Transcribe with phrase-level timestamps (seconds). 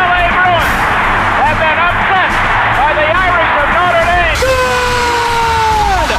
[0.00, 0.80] UCLA Bruins
[1.44, 2.32] have been upset
[2.80, 4.40] by the Irish of Notre Dame.
[4.40, 6.10] Good!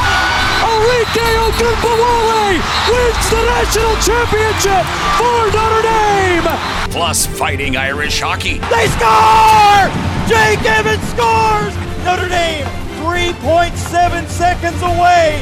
[0.70, 4.86] Arike Ogunbowale wins the national championship
[5.18, 6.48] for Notre Dame!
[6.92, 8.60] Plus fighting Irish hockey.
[8.70, 9.90] They score!
[10.30, 11.74] Jake Evans scores!
[12.06, 12.66] Notre Dame
[13.02, 15.42] 3.7 seconds away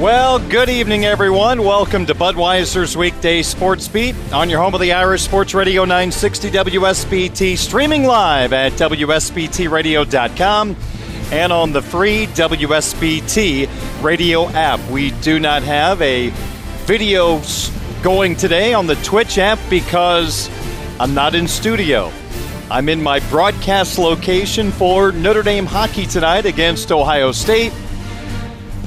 [0.00, 1.64] Well, good evening, everyone.
[1.64, 6.52] Welcome to Budweiser's weekday sports beat on your home of the Irish Sports Radio 960
[6.52, 10.76] WSBT, streaming live at WSBTRadio.com
[11.32, 13.68] and on the free WSBT
[14.00, 14.78] radio app.
[14.88, 16.28] We do not have a
[16.86, 17.42] video
[18.00, 20.48] going today on the Twitch app because
[21.00, 22.12] I'm not in studio.
[22.70, 27.72] I'm in my broadcast location for Notre Dame hockey tonight against Ohio State.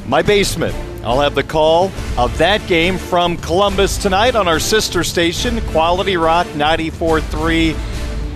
[0.07, 0.90] My basement.
[1.03, 6.15] I'll have the call of that game from Columbus tonight on our sister station, Quality
[6.15, 7.73] Rock 94.3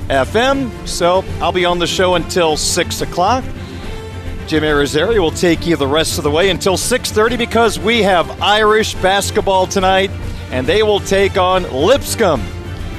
[0.08, 0.88] FM.
[0.88, 3.44] So I'll be on the show until 6 o'clock.
[4.48, 8.42] Jim Arizari will take you the rest of the way until 6.30 because we have
[8.42, 10.12] Irish basketball tonight,
[10.52, 12.42] and they will take on Lipscomb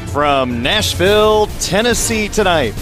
[0.08, 2.74] from Nashville, Tennessee tonight.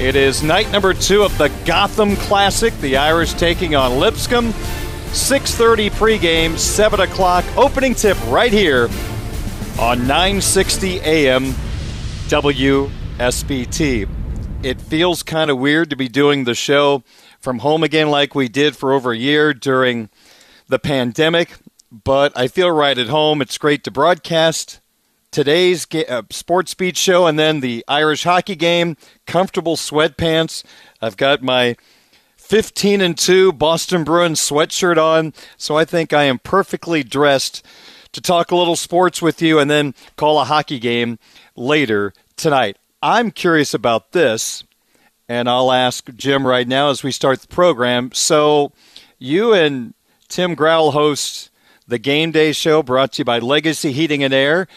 [0.00, 2.72] It is night number two of the Gotham Classic.
[2.80, 4.52] The Irish taking on Lipscomb.
[5.12, 8.88] 6.30 pregame, 7 o'clock opening tip right here
[9.78, 11.52] on 960 AM
[12.28, 14.08] WSBT.
[14.62, 17.04] It feels kind of weird to be doing the show
[17.38, 20.08] from home again like we did for over a year during
[20.68, 21.58] the pandemic,
[21.90, 23.42] but I feel right at home.
[23.42, 24.80] It's great to broadcast
[25.30, 28.96] today's uh, sports beat show and then the Irish hockey game,
[29.26, 30.64] comfortable sweatpants.
[31.02, 31.76] I've got my
[32.52, 37.64] 15 and 2 Boston Bruins sweatshirt on, so I think I am perfectly dressed
[38.12, 41.18] to talk a little sports with you and then call a hockey game
[41.56, 42.76] later tonight.
[43.00, 44.64] I'm curious about this,
[45.30, 48.12] and I'll ask Jim right now as we start the program.
[48.12, 48.72] So,
[49.18, 49.94] you and
[50.28, 51.48] Tim Growl host
[51.88, 54.68] the Game Day Show brought to you by Legacy Heating and Air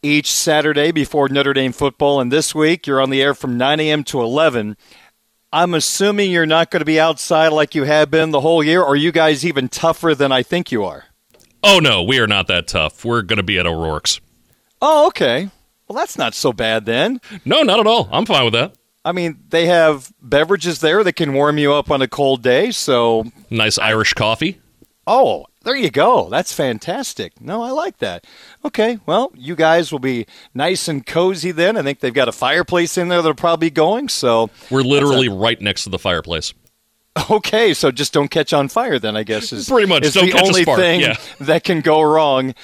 [0.00, 3.80] each Saturday before Notre Dame football, and this week you're on the air from 9
[3.80, 4.04] a.m.
[4.04, 4.76] to 11.
[5.56, 8.82] I'm assuming you're not going to be outside like you have been the whole year.
[8.82, 11.06] Or are you guys even tougher than I think you are?
[11.64, 13.06] Oh, no, we are not that tough.
[13.06, 14.20] We're going to be at O'Rourke's.
[14.82, 15.48] Oh, okay.
[15.88, 17.22] Well, that's not so bad then.
[17.46, 18.06] No, not at all.
[18.12, 18.74] I'm fine with that.
[19.02, 22.70] I mean, they have beverages there that can warm you up on a cold day,
[22.70, 23.24] so.
[23.48, 24.60] Nice Irish coffee.
[25.06, 26.28] Oh, there you go.
[26.30, 27.40] That's fantastic.
[27.40, 28.24] No, I like that.
[28.64, 31.76] Okay, well, you guys will be nice and cozy then.
[31.76, 34.08] I think they've got a fireplace in there that'll probably be going.
[34.08, 36.54] So we're literally right next to the fireplace.
[37.30, 39.16] Okay, so just don't catch on fire then.
[39.16, 41.16] I guess is pretty much is the only thing yeah.
[41.40, 42.54] that can go wrong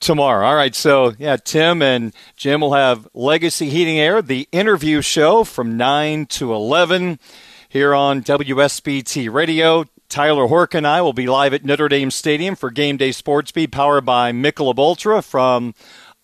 [0.00, 0.44] tomorrow.
[0.46, 5.44] All right, so yeah, Tim and Jim will have Legacy Heating Air, the interview show
[5.44, 7.20] from nine to eleven
[7.68, 9.84] here on WSBT Radio.
[10.14, 13.50] Tyler Hork and I will be live at Notre Dame Stadium for Game Day Sports
[13.50, 15.74] Beat, powered by Michelob Ultra from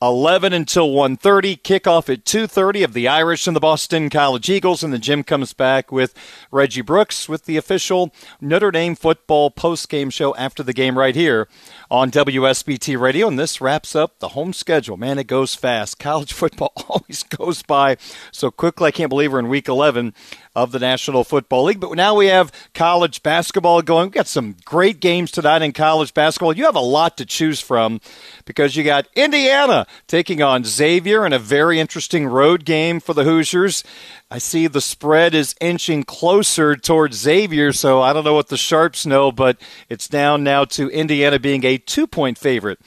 [0.01, 4.95] 11 until 1.30 kickoff at 2.30 of the irish and the boston college eagles and
[4.95, 6.15] the Jim comes back with
[6.51, 8.11] reggie brooks with the official
[8.41, 11.49] notre dame football post-game show after the game right here
[11.91, 13.27] on wsbt radio.
[13.27, 14.97] And this wraps up the home schedule.
[14.97, 15.99] Man it goes fast.
[15.99, 17.97] College football always goes by
[18.31, 18.89] so quickly.
[18.89, 20.15] I can't believe we're in week 11
[20.55, 21.81] of the national football league.
[21.81, 24.07] But now we have college basketball going.
[24.07, 26.57] We've got some great games tonight in college basketball.
[26.57, 28.01] You have a lot to choose from
[28.45, 33.25] because you got indiana taking on Xavier in a very interesting road game for the
[33.25, 33.85] Hoosiers.
[34.31, 38.57] I see the spread is inching closer towards Xavier, so I don't know what the
[38.57, 42.79] Sharps know, but it's down now to Indiana being a two point favorite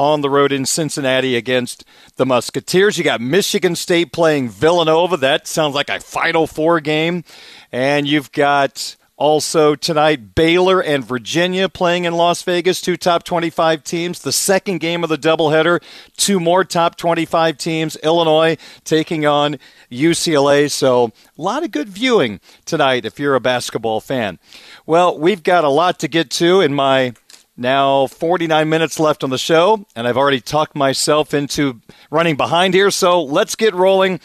[0.00, 1.84] on the road in Cincinnati against
[2.16, 2.96] the Musketeers.
[2.96, 5.18] You got Michigan State playing Villanova.
[5.18, 7.22] That sounds like a Final Four game.
[7.70, 13.84] And you've got also tonight, Baylor and Virginia playing in Las Vegas, two top 25
[13.84, 14.20] teams.
[14.20, 15.82] The second game of the doubleheader,
[16.16, 17.96] two more top 25 teams.
[17.96, 19.58] Illinois taking on
[19.92, 20.70] UCLA.
[20.70, 24.38] So a lot of good viewing tonight if you're a basketball fan.
[24.86, 27.12] Well, we've got a lot to get to in my
[27.60, 31.80] now 49 minutes left on the show, and I've already talked myself into
[32.10, 32.90] running behind here.
[32.90, 34.18] So let's get rolling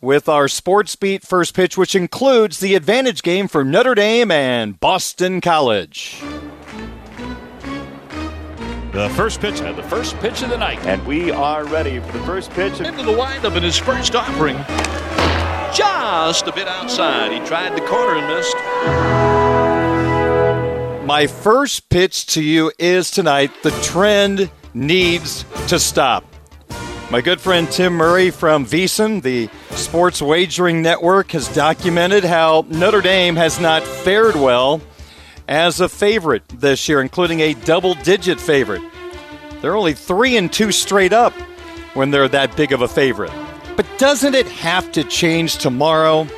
[0.00, 4.78] with our Sports Beat first pitch, which includes the advantage game for Notre Dame and
[4.80, 6.20] Boston College.
[8.92, 10.84] The first pitch and the first pitch of the night.
[10.84, 12.80] And we are ready for the first pitch.
[12.80, 14.56] Into the windup in his first offering.
[15.72, 17.30] Just a bit outside.
[17.30, 19.69] He tried the corner and missed.
[21.10, 26.24] My first pitch to you is tonight the trend needs to stop.
[27.10, 33.00] My good friend Tim Murray from VSiN, the Sports Wagering Network, has documented how Notre
[33.00, 34.80] Dame has not fared well
[35.48, 38.82] as a favorite this year, including a double digit favorite.
[39.62, 41.32] They're only three and two straight up
[41.94, 43.32] when they're that big of a favorite.
[43.74, 46.28] But doesn't it have to change tomorrow?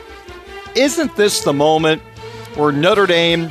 [0.74, 2.00] Isn't this the moment
[2.54, 3.50] where Notre Dame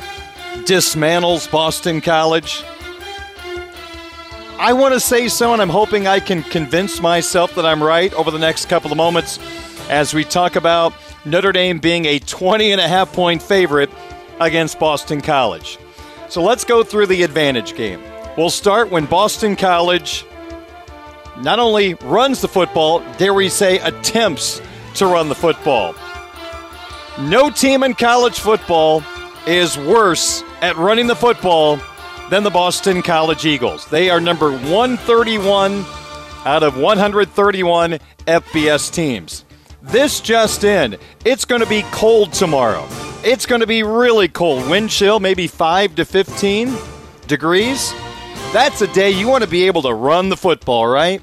[0.64, 2.62] dismantles Boston College?
[4.58, 8.12] I want to say so, and I'm hoping I can convince myself that I'm right
[8.14, 9.38] over the next couple of moments
[9.88, 10.94] as we talk about
[11.24, 13.90] Notre Dame being a 20 and a half point favorite
[14.40, 15.78] against Boston College.
[16.28, 18.02] So let's go through the advantage game.
[18.36, 20.24] We'll start when Boston College
[21.38, 24.62] not only runs the football, dare we say, attempts
[24.94, 25.94] to run the football.
[27.20, 29.02] No team in college football
[29.46, 31.78] is worse at running the football
[32.30, 33.86] than the Boston College Eagles.
[33.86, 35.84] They are number 131
[36.44, 39.44] out of 131 FBS teams.
[39.82, 42.86] This just in, it's going to be cold tomorrow.
[43.24, 44.68] It's going to be really cold.
[44.70, 46.72] Wind chill, maybe 5 to 15
[47.26, 47.92] degrees.
[48.52, 51.20] That's a day you want to be able to run the football, right?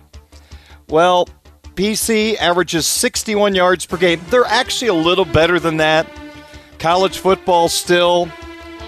[0.90, 1.30] Well,
[1.76, 4.20] BC averages 61 yards per game.
[4.30, 6.06] They're actually a little better than that.
[6.80, 8.26] College football still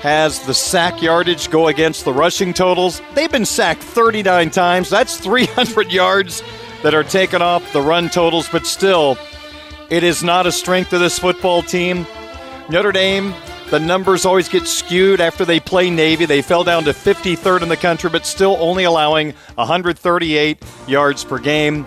[0.01, 3.01] has the sack yardage go against the rushing totals.
[3.13, 4.89] They've been sacked 39 times.
[4.89, 6.41] That's 300 yards
[6.83, 9.17] that are taken off the run totals, but still,
[9.89, 12.07] it is not a strength of this football team.
[12.69, 13.33] Notre Dame,
[13.69, 16.25] the numbers always get skewed after they play Navy.
[16.25, 21.39] They fell down to 53rd in the country, but still only allowing 138 yards per
[21.39, 21.85] game.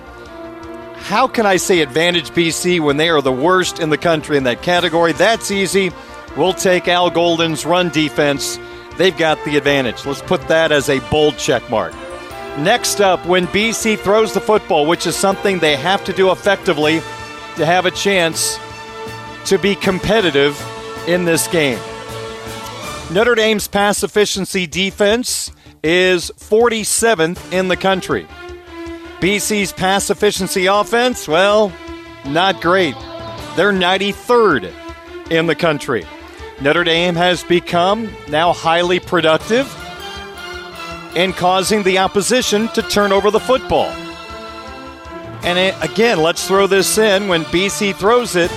[1.04, 4.44] How can I say advantage BC when they are the worst in the country in
[4.44, 5.12] that category?
[5.12, 5.92] That's easy.
[6.34, 8.58] We'll take Al Golden's run defense.
[8.96, 10.06] They've got the advantage.
[10.06, 11.92] Let's put that as a bold check mark.
[12.56, 17.00] Next up, when BC throws the football, which is something they have to do effectively
[17.56, 18.58] to have a chance
[19.44, 20.58] to be competitive
[21.06, 21.78] in this game.
[23.12, 25.52] Notre Dame's pass efficiency defense
[25.82, 28.26] is 47th in the country.
[29.20, 31.72] BC's pass efficiency offense, well,
[32.26, 32.94] not great.
[33.56, 34.72] They're 93rd
[35.30, 36.06] in the country.
[36.60, 39.66] Notre Dame has become now highly productive
[41.16, 43.88] in causing the opposition to turn over the football.
[45.44, 47.28] And it, again, let's throw this in.
[47.28, 48.50] When BC throws it,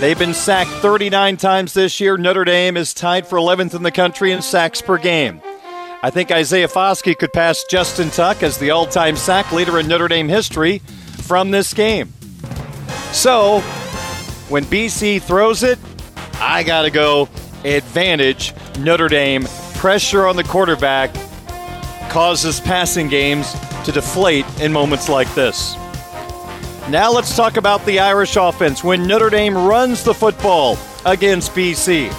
[0.00, 2.16] they've been sacked 39 times this year.
[2.16, 5.40] Notre Dame is tied for 11th in the country in sacks per game.
[6.04, 9.88] I think Isaiah Foskey could pass Justin Tuck as the all time sack leader in
[9.88, 10.80] Notre Dame history
[11.22, 12.12] from this game.
[13.10, 13.60] So,
[14.50, 15.78] when BC throws it,
[16.34, 17.30] I got to go
[17.64, 19.46] advantage Notre Dame.
[19.76, 21.10] Pressure on the quarterback
[22.10, 23.54] causes passing games
[23.86, 25.74] to deflate in moments like this.
[26.90, 32.10] Now let's talk about the Irish offense when Notre Dame runs the football against BC.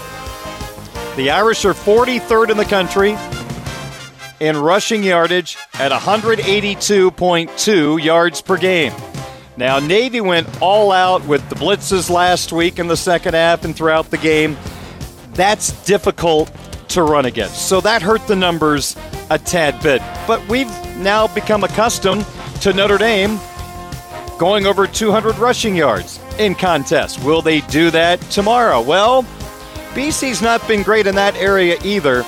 [1.18, 3.16] The Irish are 43rd in the country
[4.46, 8.94] in rushing yardage at 182.2 yards per game.
[9.58, 13.76] Now, Navy went all out with the blitzes last week in the second half and
[13.76, 14.56] throughout the game.
[15.34, 16.52] That's difficult
[16.90, 17.68] to run against.
[17.68, 18.96] So that hurt the numbers
[19.32, 20.04] a tad bit.
[20.28, 22.24] But we've now become accustomed
[22.62, 23.40] to Notre Dame
[24.38, 27.18] going over 200 rushing yards in contests.
[27.24, 28.82] Will they do that tomorrow?
[28.82, 29.24] Well,
[29.94, 32.26] BC's not been great in that area either.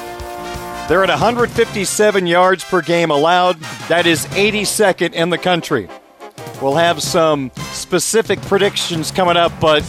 [0.88, 3.60] They're at 157 yards per game allowed.
[3.90, 5.90] That is 82nd in the country.
[6.62, 9.84] We'll have some specific predictions coming up, but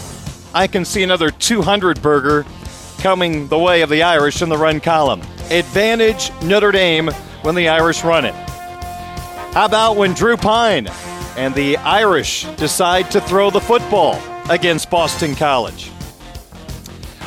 [0.52, 2.44] I can see another 200 burger
[2.98, 5.20] coming the way of the Irish in the run column.
[5.50, 7.10] Advantage Notre Dame
[7.42, 8.34] when the Irish run it.
[9.54, 10.88] How about when Drew Pyne
[11.36, 15.92] and the Irish decide to throw the football against Boston College?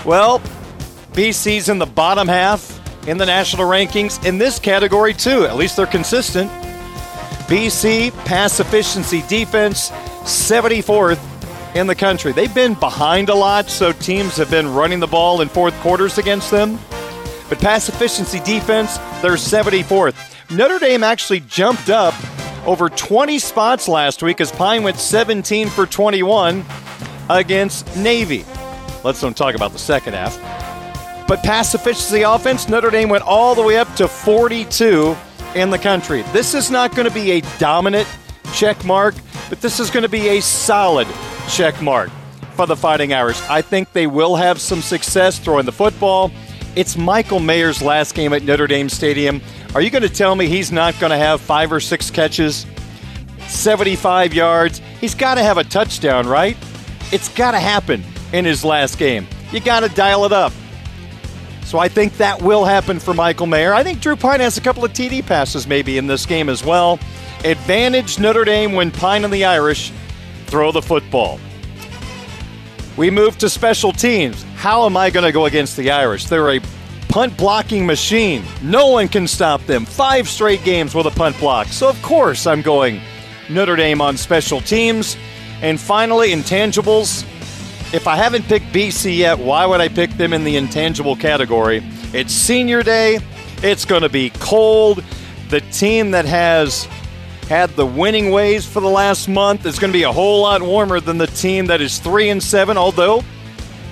[0.03, 0.39] Well,
[1.13, 5.45] BC's in the bottom half in the national rankings in this category, too.
[5.45, 6.51] At least they're consistent.
[7.47, 9.89] BC pass efficiency defense,
[10.23, 11.19] 74th
[11.75, 12.31] in the country.
[12.31, 16.17] They've been behind a lot, so teams have been running the ball in fourth quarters
[16.17, 16.79] against them.
[17.49, 20.15] But pass efficiency defense, they're 74th.
[20.51, 22.13] Notre Dame actually jumped up
[22.65, 26.63] over 20 spots last week as Pyne went 17 for 21
[27.29, 28.45] against Navy.
[29.03, 30.70] Let's don't talk about the second half.
[31.31, 35.15] But pass efficiency offense, Notre Dame went all the way up to 42
[35.55, 36.23] in the country.
[36.33, 38.05] This is not going to be a dominant
[38.53, 39.15] check mark,
[39.47, 41.07] but this is going to be a solid
[41.47, 42.09] check mark
[42.57, 43.41] for the Fighting Irish.
[43.43, 46.31] I think they will have some success throwing the football.
[46.75, 49.39] It's Michael Mayer's last game at Notre Dame Stadium.
[49.73, 52.65] Are you going to tell me he's not going to have five or six catches,
[53.47, 54.81] 75 yards?
[54.99, 56.57] He's got to have a touchdown, right?
[57.13, 59.25] It's got to happen in his last game.
[59.53, 60.51] You got to dial it up.
[61.71, 63.73] So I think that will happen for Michael Mayer.
[63.73, 66.65] I think Drew Pyne has a couple of TD passes maybe in this game as
[66.65, 66.99] well.
[67.45, 69.93] Advantage Notre Dame when Pyne and the Irish
[70.47, 71.39] throw the football.
[72.97, 74.43] We move to special teams.
[74.57, 76.25] How am I going to go against the Irish?
[76.25, 76.59] They're a
[77.07, 78.43] punt blocking machine.
[78.61, 79.85] No one can stop them.
[79.85, 81.67] Five straight games with a punt block.
[81.67, 82.99] So, of course, I'm going
[83.49, 85.15] Notre Dame on special teams.
[85.61, 87.25] And finally, intangibles.
[87.93, 91.83] If I haven't picked BC yet, why would I pick them in the intangible category?
[92.13, 93.19] It's senior day.
[93.61, 95.03] It's going to be cold.
[95.49, 96.85] The team that has
[97.49, 100.61] had the winning ways for the last month is going to be a whole lot
[100.61, 103.25] warmer than the team that is 3 and 7, although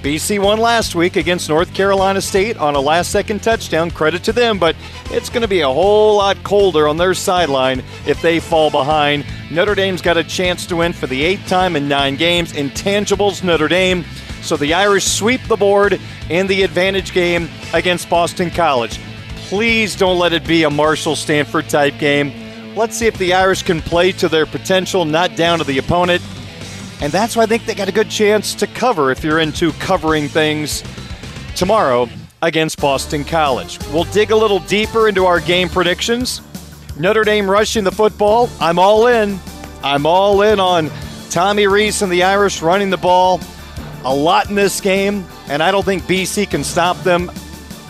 [0.01, 3.91] BC won last week against North Carolina State on a last second touchdown.
[3.91, 4.77] Credit to them, but
[5.12, 9.25] it's going to be a whole lot colder on their sideline if they fall behind.
[9.51, 12.53] Notre Dame's got a chance to win for the eighth time in nine games.
[12.53, 14.06] Intangibles, Notre Dame.
[14.41, 19.00] So the Irish sweep the board in the advantage game against Boston College.
[19.48, 22.32] Please don't let it be a Marshall Stanford type game.
[22.75, 26.22] Let's see if the Irish can play to their potential, not down to the opponent.
[27.01, 29.72] And that's why I think they got a good chance to cover if you're into
[29.74, 30.84] covering things
[31.56, 32.08] tomorrow
[32.44, 33.79] against Boston College.
[33.91, 36.41] We'll dig a little deeper into our game predictions.
[37.00, 38.50] Notre Dame rushing the football.
[38.60, 39.39] I'm all in.
[39.82, 40.91] I'm all in on
[41.29, 43.39] Tommy Rees and the Irish running the ball
[44.03, 47.32] a lot in this game, and I don't think BC can stop them.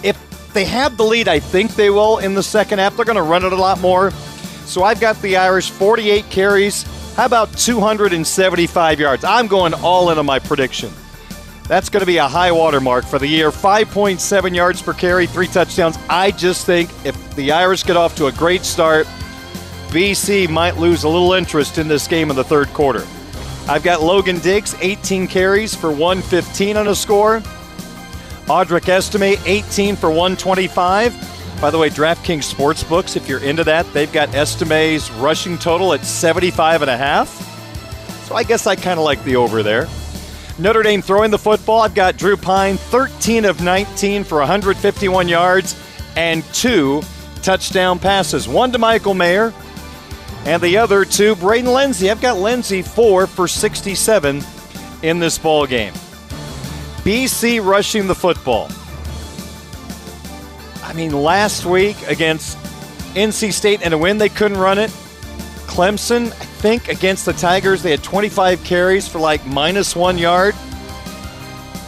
[0.03, 2.95] If they have the lead, I think they will in the second half.
[2.95, 4.11] They're going to run it a lot more.
[4.65, 6.83] So I've got the Irish 48 carries,
[7.15, 9.23] how about 275 yards?
[9.23, 10.91] I'm going all in on my prediction.
[11.69, 13.51] That's going to be a high water mark for the year.
[13.51, 15.99] 5.7 yards per carry, three touchdowns.
[16.09, 19.05] I just think if the Irish get off to a great start,
[19.89, 23.05] BC might lose a little interest in this game in the third quarter.
[23.67, 27.39] I've got Logan Diggs, 18 carries for 115 on a score.
[28.47, 31.61] Audric Estime, 18 for 125.
[31.61, 36.03] By the way, DraftKings Sportsbooks, if you're into that, they've got Estime's rushing total at
[36.03, 37.29] 75 and a half.
[38.25, 39.87] So I guess I kind of like the over there.
[40.59, 41.81] Notre Dame throwing the football.
[41.81, 45.81] I've got Drew Pyne, 13 of 19 for 151 yards
[46.17, 47.01] and two
[47.41, 48.45] touchdown passes.
[48.47, 49.53] One to Michael Mayer
[50.45, 52.11] and the other to Braden Lenzy.
[52.11, 54.43] I've got Lenzy four for 67
[55.01, 55.93] in this ball game.
[57.03, 58.69] BC rushing the football.
[60.83, 62.57] I mean, last week against
[63.15, 64.89] NC State and a win, they couldn't run it.
[65.67, 70.55] Clemson, I think, against the Tigers, they had 25 carries for like minus one yard.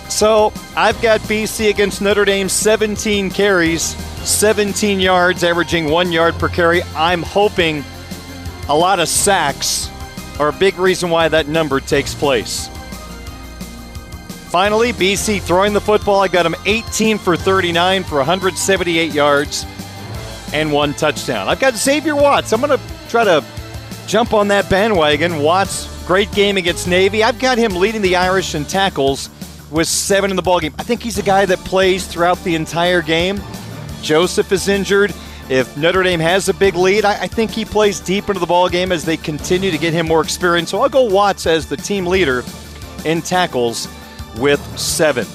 [0.10, 3.96] So I've got BC against Notre Dame, 17 carries,
[4.28, 6.82] 17 yards, averaging one yard per carry.
[6.96, 7.84] I'm hoping
[8.68, 9.90] a lot of sacks
[10.40, 12.68] are a big reason why that number takes place.
[14.50, 16.20] Finally, BC throwing the football.
[16.20, 19.66] I got him 18 for 39 for 178 yards
[20.54, 21.48] and one touchdown.
[21.48, 22.52] I've got Xavier Watts.
[22.52, 23.46] I'm going to try to
[24.12, 25.40] jump on that bandwagon.
[25.42, 27.24] Watts, great game against Navy.
[27.24, 29.30] I've got him leading the Irish in tackles
[29.72, 30.74] with seven in the ballgame.
[30.78, 33.40] I think he's a guy that plays throughout the entire game.
[34.02, 35.14] Joseph is injured.
[35.48, 38.46] If Notre Dame has a big lead, I, I think he plays deep into the
[38.46, 40.72] ballgame as they continue to get him more experience.
[40.72, 42.44] So I'll go Watts as the team leader
[43.06, 43.88] in tackles
[44.38, 45.26] with seven.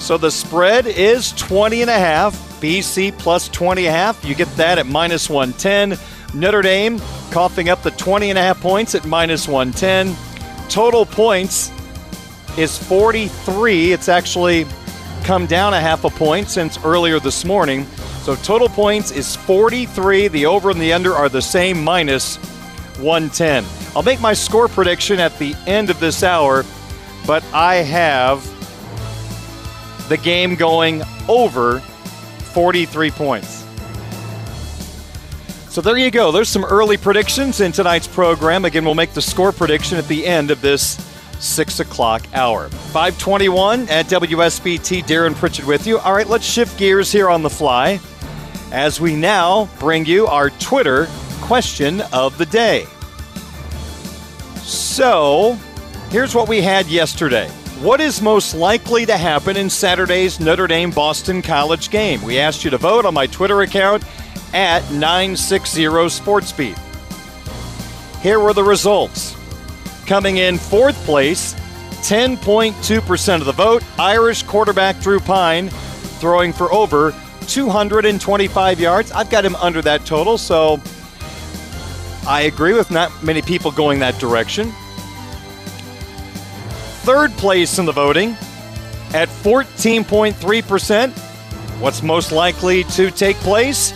[0.00, 2.34] So the spread is 20 and a half.
[2.60, 4.22] BC plus 20 and a half.
[4.22, 5.98] You get that at minus 110.
[6.38, 7.00] Notre Dame
[7.30, 10.16] coughing up the 20 and a half points at minus 110.
[10.68, 11.70] Total points
[12.58, 13.92] is 43.
[13.92, 14.66] It's actually
[15.24, 17.84] come down a half a point since earlier this morning.
[18.22, 20.28] So total points is 43.
[20.28, 22.36] The over and the under are the same, minus
[22.98, 23.64] 110.
[23.94, 26.64] I'll make my score prediction at the end of this hour,
[27.26, 28.44] but I have
[30.08, 33.55] the game going over 43 points.
[35.76, 36.32] So there you go.
[36.32, 38.64] There's some early predictions in tonight's program.
[38.64, 40.96] Again, we'll make the score prediction at the end of this
[41.38, 42.70] 6 o'clock hour.
[42.70, 45.04] 521 at WSBT.
[45.04, 45.98] Darin Pritchett with you.
[45.98, 48.00] All right, let's shift gears here on the fly
[48.72, 51.08] as we now bring you our Twitter
[51.42, 52.86] question of the day.
[54.62, 55.58] So,
[56.08, 57.50] here's what we had yesterday.
[57.82, 62.22] What is most likely to happen in Saturday's Notre Dame Boston College game?
[62.22, 64.04] We asked you to vote on my Twitter account
[64.56, 66.78] at 960 SportsBeat.
[68.22, 69.36] Here were the results.
[70.06, 71.52] Coming in fourth place,
[72.00, 77.14] 10.2% of the vote, Irish quarterback Drew Pyne throwing for over
[77.48, 79.12] 225 yards.
[79.12, 80.80] I've got him under that total, so
[82.26, 84.72] I agree with not many people going that direction.
[87.04, 88.30] Third place in the voting
[89.12, 91.12] at 14.3%.
[91.78, 93.92] What's most likely to take place?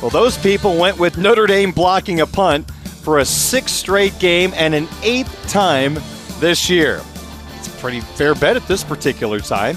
[0.00, 4.52] Well, those people went with Notre Dame blocking a punt for a sixth straight game
[4.54, 5.94] and an eighth time
[6.38, 7.00] this year.
[7.56, 9.76] It's a pretty fair bet at this particular time.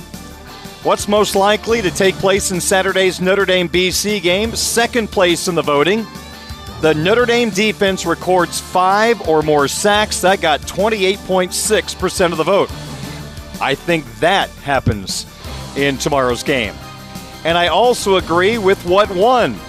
[0.84, 4.56] What's most likely to take place in Saturday's Notre Dame BC game?
[4.56, 6.06] Second place in the voting.
[6.82, 10.22] The Notre Dame defense records five or more sacks.
[10.22, 12.72] That got 28.6% of the vote.
[13.62, 15.26] I think that happens
[15.76, 16.74] in tomorrow's game.
[17.44, 19.60] And I also agree with what won.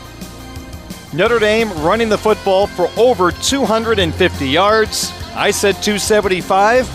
[1.12, 5.12] Notre Dame running the football for over 250 yards.
[5.34, 6.88] I said 275.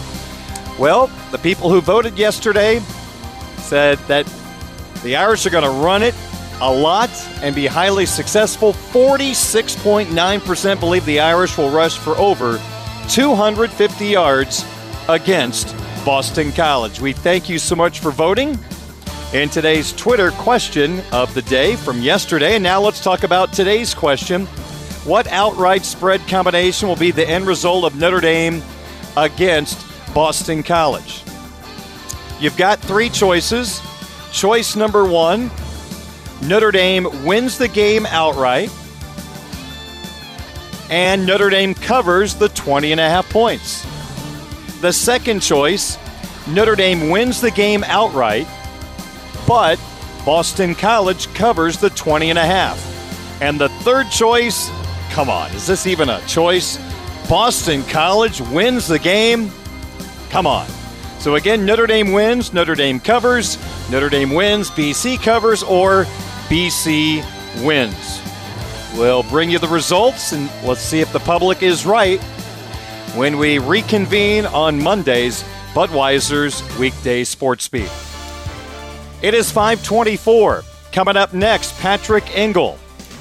[0.79, 2.79] Well, the people who voted yesterday
[3.57, 4.25] said that
[5.03, 6.15] the Irish are going to run it
[6.61, 7.09] a lot
[7.41, 8.71] and be highly successful.
[8.71, 12.57] 46.9% believe the Irish will rush for over
[13.09, 14.65] 250 yards
[15.09, 17.01] against Boston College.
[17.01, 18.57] We thank you so much for voting
[19.35, 22.55] in today's Twitter question of the day from yesterday.
[22.55, 24.45] And now let's talk about today's question.
[25.03, 28.63] What outright spread combination will be the end result of Notre Dame
[29.17, 31.21] against Boston College?
[32.39, 33.81] You've got three choices.
[34.31, 35.51] Choice number one
[36.43, 38.71] Notre Dame wins the game outright,
[40.89, 43.85] and Notre Dame covers the 20 and a half points.
[44.79, 45.97] The second choice
[46.47, 48.47] Notre Dame wins the game outright,
[49.47, 49.79] but
[50.25, 52.81] Boston College covers the 20 and a half.
[53.41, 54.69] And the third choice,
[55.11, 56.77] come on, is this even a choice?
[57.29, 59.51] Boston College wins the game.
[60.29, 60.67] Come on.
[61.19, 63.57] So again, Notre Dame wins, Notre Dame covers,
[63.89, 66.05] Notre Dame wins, BC covers, or
[66.49, 67.23] BC
[67.65, 68.21] wins.
[68.95, 72.21] We'll bring you the results and let's see if the public is right
[73.15, 77.89] when we reconvene on Monday's Budweiser's Weekday Sports Beat.
[79.25, 80.63] It is 524.
[80.91, 82.77] Coming up next, Patrick Engel,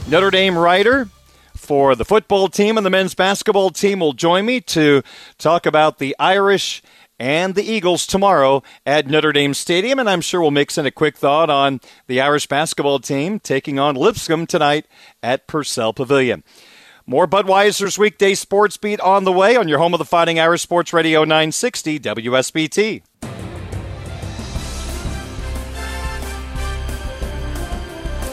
[0.07, 1.09] Notre Dame writer
[1.57, 5.03] for the football team and the men's basketball team will join me to
[5.39, 6.83] talk about the Irish
[7.19, 9.99] and the Eagles tomorrow at Notre Dame Stadium.
[9.99, 13.79] And I'm sure we'll mix in a quick thought on the Irish basketball team taking
[13.79, 14.85] on Lipscomb tonight
[15.23, 16.45] at Purcell Pavilion.
[17.07, 20.61] More Budweiser's weekday sports beat on the way on your home of the Fighting Irish
[20.61, 23.03] Sports Radio 960 WSBT.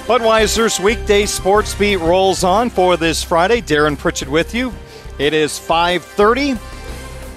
[0.07, 3.61] Budweiser's weekday sports beat rolls on for this Friday.
[3.61, 4.73] Darin Pritchett with you.
[5.19, 6.57] It is 530.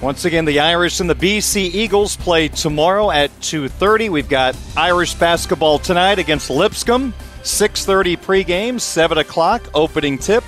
[0.01, 4.09] Once again, the Irish and the BC Eagles play tomorrow at 2:30.
[4.09, 7.13] We've got Irish basketball tonight against Lipscomb.
[7.43, 10.43] 6:30 pregame, 7 o'clock opening tip.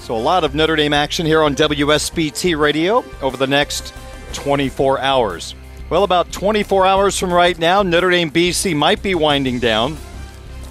[0.00, 3.92] So a lot of Notre Dame action here on WSBT Radio over the next
[4.32, 5.54] 24 hours.
[5.90, 9.98] Well, about 24 hours from right now, Notre Dame BC might be winding down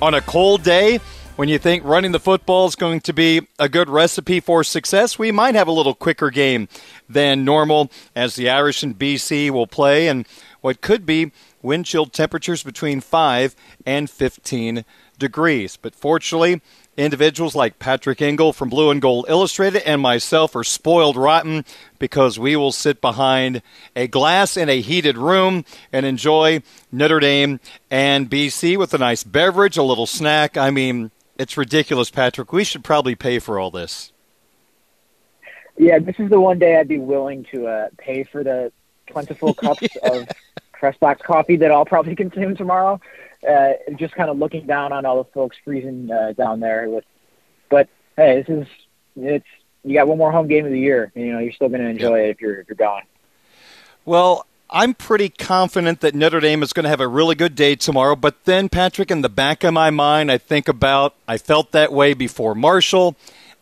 [0.02, 1.00] on a cold day
[1.36, 5.18] when you think running the football is going to be a good recipe for success,
[5.18, 6.68] we might have a little quicker game
[7.08, 10.28] than normal as the Irish and BC will play and
[10.62, 14.86] what could be wind chill temperatures between 5 and 15
[15.18, 15.78] degrees.
[15.78, 16.62] But fortunately,
[17.02, 21.66] individuals like Patrick Engel from Blue and Gold Illustrated and myself are spoiled rotten
[22.00, 23.62] because we will sit behind
[23.96, 26.62] a glass in a heated room and enjoy
[26.92, 27.60] Notre Dame
[27.90, 30.58] and BC with a nice beverage, a little snack.
[30.58, 32.54] I mean, it's ridiculous, Patrick.
[32.54, 34.12] We should probably pay for all this.
[35.78, 38.72] Yeah, this is the one day I'd be willing to uh, pay for the
[39.08, 40.14] plentiful cups yeah.
[40.14, 40.30] of
[40.74, 43.00] press box coffee that I'll probably consume tomorrow.
[43.48, 46.90] Uh, just kind of looking down on all the folks freezing uh, down there.
[46.90, 47.06] With,
[47.70, 48.68] but hey, this is
[49.16, 49.46] it's
[49.84, 51.12] you got one more home game of the year.
[51.16, 53.04] And, you know, you're still going to enjoy it if you're if you're going.
[54.06, 57.76] Well, I'm pretty confident that Notre Dame is going to have a really good day
[57.76, 58.16] tomorrow.
[58.16, 61.92] But then, Patrick, in the back of my mind, I think about I felt that
[61.92, 63.16] way before Marshall.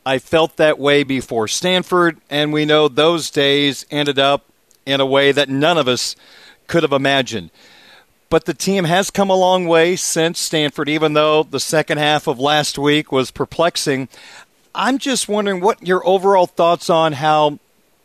[0.06, 2.18] I felt that way before Stanford.
[2.30, 4.46] And we know those days ended up
[4.86, 6.16] in a way that none of us
[6.68, 7.50] could have imagined.
[8.30, 12.28] But the team has come a long way since Stanford, even though the second half
[12.28, 14.08] of last week was perplexing.
[14.76, 17.58] I'm just wondering what your overall thoughts on how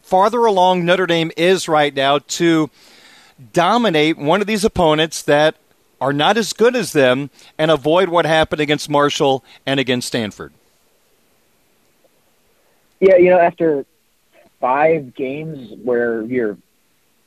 [0.02, 2.70] farther along Notre Dame is right now to
[3.52, 5.56] dominate one of these opponents that
[6.00, 10.52] are not as good as them and avoid what happened against Marshall and against Stanford.
[13.00, 13.84] Yeah, you know, after
[14.60, 16.56] five games where you're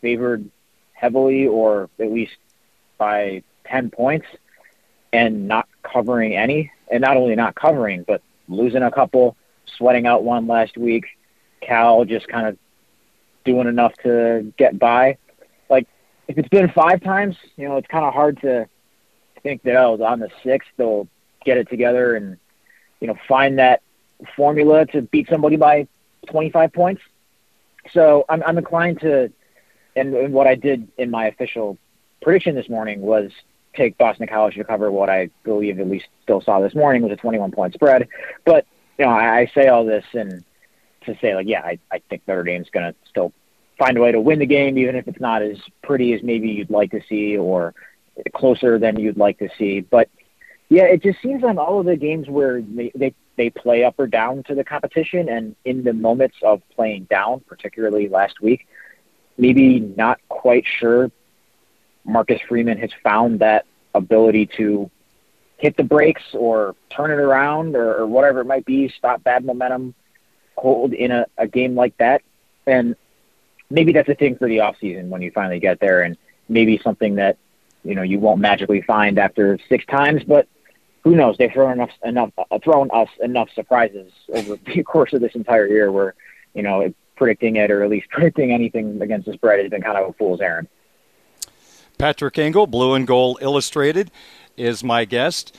[0.01, 0.49] favored
[0.93, 2.35] heavily or at least
[2.97, 4.27] by 10 points
[5.13, 10.23] and not covering any, and not only not covering, but losing a couple, sweating out
[10.23, 11.05] one last week,
[11.61, 12.57] Cal just kind of
[13.45, 15.17] doing enough to get by.
[15.69, 15.87] Like,
[16.27, 18.67] if it's been five times, you know, it's kind of hard to
[19.43, 21.07] think that, oh, on the sixth, they'll
[21.43, 22.37] get it together and,
[22.99, 23.81] you know, find that
[24.35, 25.87] formula to beat somebody by
[26.27, 27.01] 25 points.
[27.93, 29.31] So I'm, I'm inclined to,
[29.95, 31.77] and, and what I did in my official
[32.21, 33.31] prediction this morning was
[33.75, 37.11] take Boston College to cover what I believe at least still saw this morning was
[37.11, 38.07] a 21 point spread.
[38.45, 38.65] But
[38.97, 40.43] you know, I, I say all this and
[41.05, 43.31] to say like, yeah, I, I think Notre Dame's going to still
[43.77, 46.49] find a way to win the game, even if it's not as pretty as maybe
[46.49, 47.73] you'd like to see or
[48.33, 49.81] closer than you'd like to see.
[49.81, 50.09] But
[50.69, 53.99] yeah, it just seems on all of the games where they, they they play up
[53.99, 58.67] or down to the competition, and in the moments of playing down, particularly last week,
[59.37, 61.11] maybe not quite sure
[62.07, 64.89] Marcus Freeman has found that ability to
[65.57, 69.43] hit the brakes or turn it around or, or whatever it might be, stop bad
[69.43, 69.93] momentum
[70.55, 72.21] cold in a, a game like that.
[72.65, 72.95] And
[73.69, 76.17] maybe that's a thing for the off season when you finally get there and
[76.47, 77.37] maybe something that,
[77.83, 80.47] you know, you won't magically find after six times, but
[81.03, 81.37] who knows?
[81.37, 85.67] They've thrown enough, enough, uh, thrown us enough surprises over the course of this entire
[85.67, 86.13] year where,
[86.53, 89.97] you know, predicting it or at least predicting anything against the spread has been kind
[89.97, 90.67] of a fool's errand.
[91.97, 94.11] Patrick Engel, Blue and Gold Illustrated,
[94.55, 95.55] is my guest.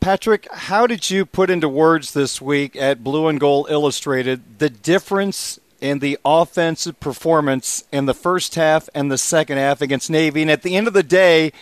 [0.00, 4.68] Patrick, how did you put into words this week at Blue and Gold Illustrated the
[4.68, 10.42] difference in the offensive performance in the first half and the second half against Navy?
[10.42, 11.52] And at the end of the day,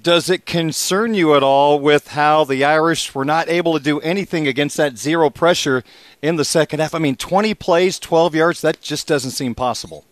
[0.00, 4.00] does it concern you at all with how the Irish were not able to do
[4.00, 5.84] anything against that zero pressure
[6.22, 6.94] in the second half?
[6.94, 10.04] I mean, 20 plays, 12 yards, that just doesn't seem possible.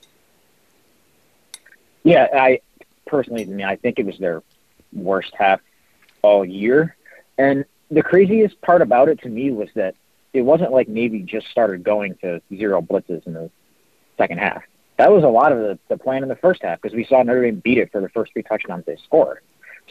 [2.02, 2.60] Yeah, I
[3.14, 4.42] personally, I mean, I think it was their
[4.92, 5.60] worst half
[6.22, 6.96] all year.
[7.38, 9.94] And the craziest part about it to me was that
[10.32, 13.50] it wasn't like Navy just started going to zero blitzes in the
[14.18, 14.64] second half.
[14.96, 17.22] That was a lot of the, the plan in the first half because we saw
[17.22, 19.42] Notre Dame beat it for the first three touchdowns they scored.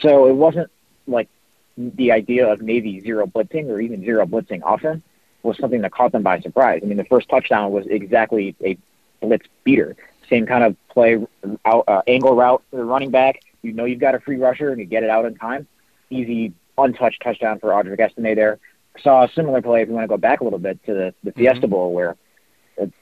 [0.02, 0.70] So it wasn't
[1.08, 1.30] like
[1.78, 5.02] the idea of Navy zero blitzing or even zero blitzing often
[5.44, 6.82] was something that caught them by surprise.
[6.84, 8.78] I mean, the first touchdown was exactly a
[9.22, 9.96] blitz beater.
[10.30, 11.26] Same kind of play,
[11.66, 13.42] out, uh, angle route for the running back.
[13.62, 15.68] You know you've got a free rusher and you get it out in time.
[16.10, 18.60] Easy, untouched touchdown for Audric Estime there.
[19.02, 21.14] Saw a similar play if you want to go back a little bit to the,
[21.24, 21.72] the Fiesta mm-hmm.
[21.72, 22.16] Bowl where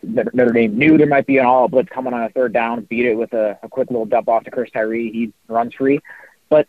[0.04, 3.06] Notre Dame knew there might be an all blitz coming on a third down, beat
[3.06, 5.12] it with a, a quick little dump off to Chris Tyree.
[5.12, 6.00] He runs free.
[6.50, 6.68] But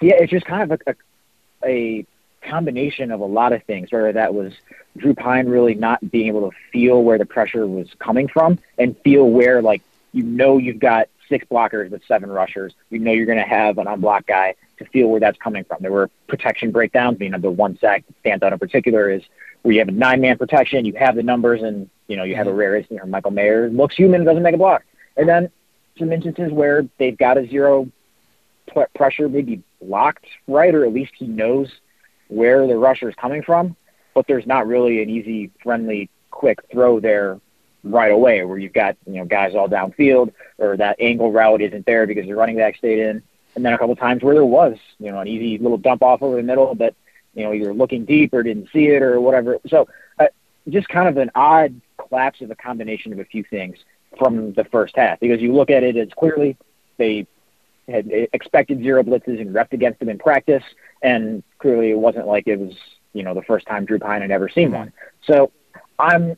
[0.00, 0.96] yeah, it's just kind of a, a,
[1.68, 2.06] a
[2.42, 4.52] combination of a lot of things, whether that was
[4.96, 8.96] Drew Pyne really not being able to feel where the pressure was coming from and
[8.98, 12.74] feel where, like, you know, you've got six blockers with seven rushers.
[12.90, 15.78] You know, you're going to have an unblocked guy to feel where that's coming from.
[15.80, 17.20] There were protection breakdowns.
[17.20, 19.22] You know, the one sack that stands out in particular is
[19.62, 22.34] where you have a nine man protection, you have the numbers, and, you know, you
[22.34, 22.58] have a mm-hmm.
[22.58, 24.82] rare you know, Michael Mayer looks human, doesn't make a block.
[25.16, 25.50] And then
[25.98, 27.88] some instances where they've got a zero
[28.94, 31.70] pressure, maybe blocked right, or at least he knows
[32.34, 33.76] where the rusher is coming from,
[34.14, 37.40] but there's not really an easy, friendly, quick throw there
[37.84, 41.84] right away where you've got you know guys all downfield or that angle route isn't
[41.84, 43.22] there because the running back stayed in.
[43.54, 46.22] And then a couple times where there was you know an easy little dump off
[46.22, 46.94] over the middle, but
[47.34, 49.58] you know you're looking deep or didn't see it or whatever.
[49.68, 50.28] So uh,
[50.68, 53.78] just kind of an odd collapse of a combination of a few things
[54.18, 56.56] from the first half because you look at it as clearly
[56.98, 57.26] they
[57.88, 60.62] had expected zero blitzes and repped against them in practice
[61.02, 62.74] and clearly it wasn't like it was
[63.14, 64.76] you know the first time Drew Pyne had ever seen mm-hmm.
[64.76, 64.92] one.
[65.26, 65.52] So
[65.98, 66.36] I'm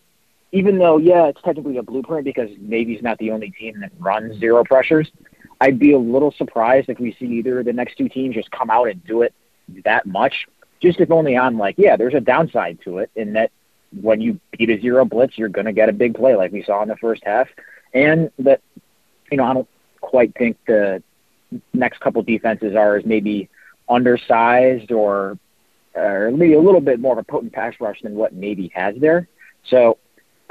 [0.53, 4.39] even though yeah it's technically a blueprint because Navy's not the only team that runs
[4.39, 5.11] zero pressures.
[5.61, 8.51] I'd be a little surprised if we see either of the next two teams just
[8.51, 9.33] come out and do it
[9.85, 10.47] that much.
[10.81, 13.51] Just if only on like, yeah, there's a downside to it in that
[14.03, 16.63] when you beat a zero blitz, you're going to get a big play like we
[16.65, 17.49] saw in the first half,
[17.95, 18.61] and that
[19.31, 19.69] you know I don't
[20.01, 21.03] quite think the
[21.73, 23.49] next couple defenses are as maybe
[23.89, 25.39] undersized or
[25.95, 28.97] or maybe a little bit more of a potent pass rush than what Navy has
[28.99, 29.29] there.
[29.65, 29.99] So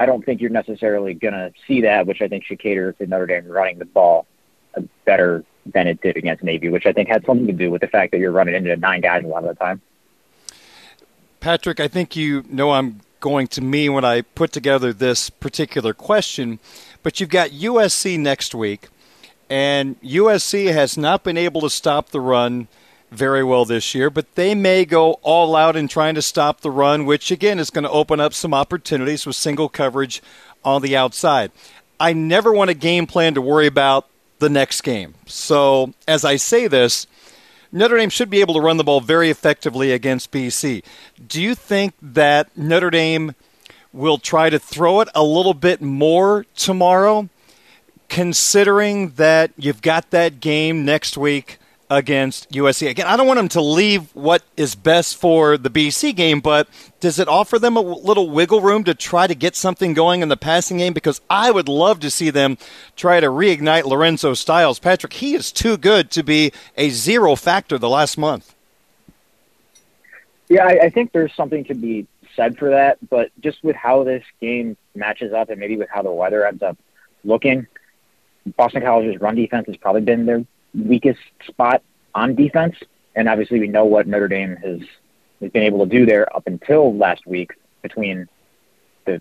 [0.00, 3.06] I don't think you're necessarily going to see that, which I think should cater to
[3.06, 4.26] Notre Dame running the ball
[5.04, 7.88] better than it did against Navy, which I think had something to do with the
[7.88, 9.80] fact that you're running into nine guys a lot of the time.
[11.40, 15.94] Patrick, I think you know I'm going to mean when I put together this particular
[15.94, 16.58] question,
[17.02, 18.88] but you've got USC next week,
[19.48, 22.68] and USC has not been able to stop the run
[23.14, 26.70] very well this year, but they may go all out in trying to stop the
[26.70, 30.22] run, which again is going to open up some opportunities with single coverage
[30.64, 31.50] on the outside.
[31.98, 35.14] I never want a game plan to worry about the next game.
[35.26, 37.06] So, as I say this,
[37.72, 40.84] Notre Dame should be able to run the ball very effectively against BC.
[41.26, 43.34] Do you think that Notre Dame
[43.92, 47.28] will try to throw it a little bit more tomorrow,
[48.08, 51.58] considering that you've got that game next week
[51.94, 52.88] against USC.
[52.88, 56.68] Again, I don't want them to leave what is best for the BC game, but
[57.00, 60.28] does it offer them a little wiggle room to try to get something going in
[60.28, 60.92] the passing game?
[60.92, 62.58] Because I would love to see them
[62.96, 64.78] try to reignite Lorenzo Styles.
[64.78, 68.54] Patrick, he is too good to be a zero factor the last month.
[70.48, 74.04] Yeah, I, I think there's something to be said for that, but just with how
[74.04, 76.76] this game matches up and maybe with how the weather ends up
[77.22, 77.66] looking,
[78.56, 81.82] Boston College's run defense has probably been their weakest spot
[82.14, 82.76] on defense.
[83.14, 84.80] And obviously, we know what Notre Dame has,
[85.40, 88.28] has been able to do there up until last week between
[89.04, 89.20] the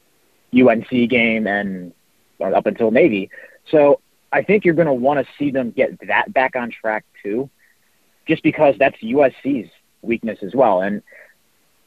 [0.53, 1.93] UNC game and
[2.39, 3.29] up until Navy.
[3.69, 3.99] So
[4.31, 7.49] I think you're going to want to see them get that back on track too,
[8.27, 9.69] just because that's USC's
[10.01, 10.81] weakness as well.
[10.81, 11.03] And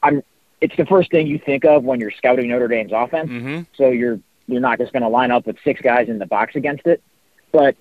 [0.03, 0.23] I'm
[0.61, 3.31] it's the first thing you think of when you're scouting Notre Dame's offense.
[3.31, 3.63] Mm-hmm.
[3.77, 6.55] So you're you're not just going to line up with six guys in the box
[6.55, 7.03] against it.
[7.53, 7.77] But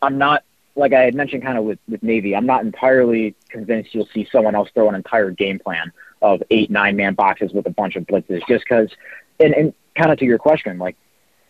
[0.00, 0.42] I'm not
[0.76, 4.28] like I had mentioned kind of with, with Navy, I'm not entirely convinced you'll see
[4.30, 7.96] someone else throw an entire game plan of eight, nine man boxes with a bunch
[7.96, 8.90] of blitzes just because,
[9.38, 10.96] and, and kind of to your question, like,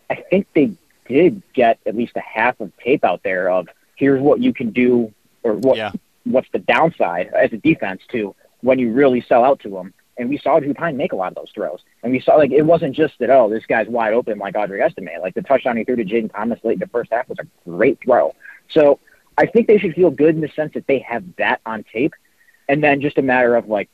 [0.09, 0.73] I think they
[1.09, 4.71] did get at least a half of tape out there of here's what you can
[4.71, 5.93] do or what, yeah.
[6.25, 9.93] what's the downside as a defense to when you really sell out to them.
[10.17, 11.81] And we saw Drew Pyne make a lot of those throws.
[12.03, 14.83] And we saw, like, it wasn't just that, oh, this guy's wide open like Audric
[14.85, 15.09] Estime.
[15.23, 17.47] Like, the touchdown he threw to Jayden Thomas late in the first half was a
[17.69, 18.35] great throw.
[18.69, 18.99] So
[19.39, 22.15] I think they should feel good in the sense that they have that on tape,
[22.69, 23.89] and then just a matter of like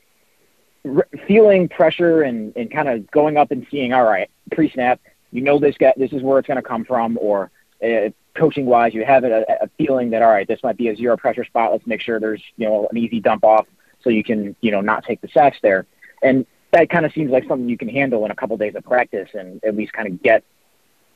[0.85, 5.43] r- feeling pressure and, and kind of going up and seeing, all right, pre-snap, you
[5.43, 7.51] know this guy, this is where it's going to come from, or
[7.85, 10.97] uh, coaching wise, you have a, a feeling that all right, this might be a
[10.97, 11.73] zero pressure spot.
[11.73, 13.67] Let's make sure there's you know an easy dump off
[14.03, 15.87] so you can you know not take the sacks there,
[16.23, 18.85] and that kind of seems like something you can handle in a couple days of
[18.85, 20.43] practice and at least kind of get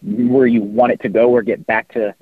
[0.02, 2.14] where you want it to go or get back to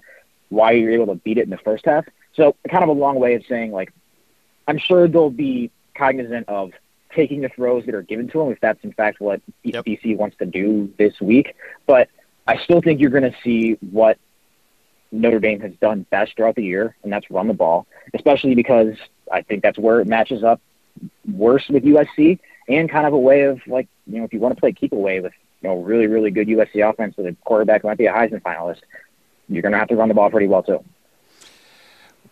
[0.49, 2.05] why you're able to beat it in the first half.
[2.35, 3.93] So kind of a long way of saying like,
[4.67, 6.73] I'm sure they'll be cognizant of
[7.15, 9.85] taking the throws that are given to them if that's in fact what yep.
[9.85, 11.55] BC wants to do this week.
[11.87, 12.09] But
[12.47, 14.19] I still think you're going to see what
[15.11, 18.95] Notre Dame has done best throughout the year, and that's run the ball, especially because
[19.33, 20.61] I think that's where it matches up
[21.31, 24.55] worse with USC and kind of a way of like, you know, if you want
[24.55, 25.33] to play keep away with,
[25.63, 28.43] you know, really, really good USC offense with a quarterback who might be a Heisman
[28.43, 28.81] finalist,
[29.49, 30.85] you're going to have to run the ball pretty well too.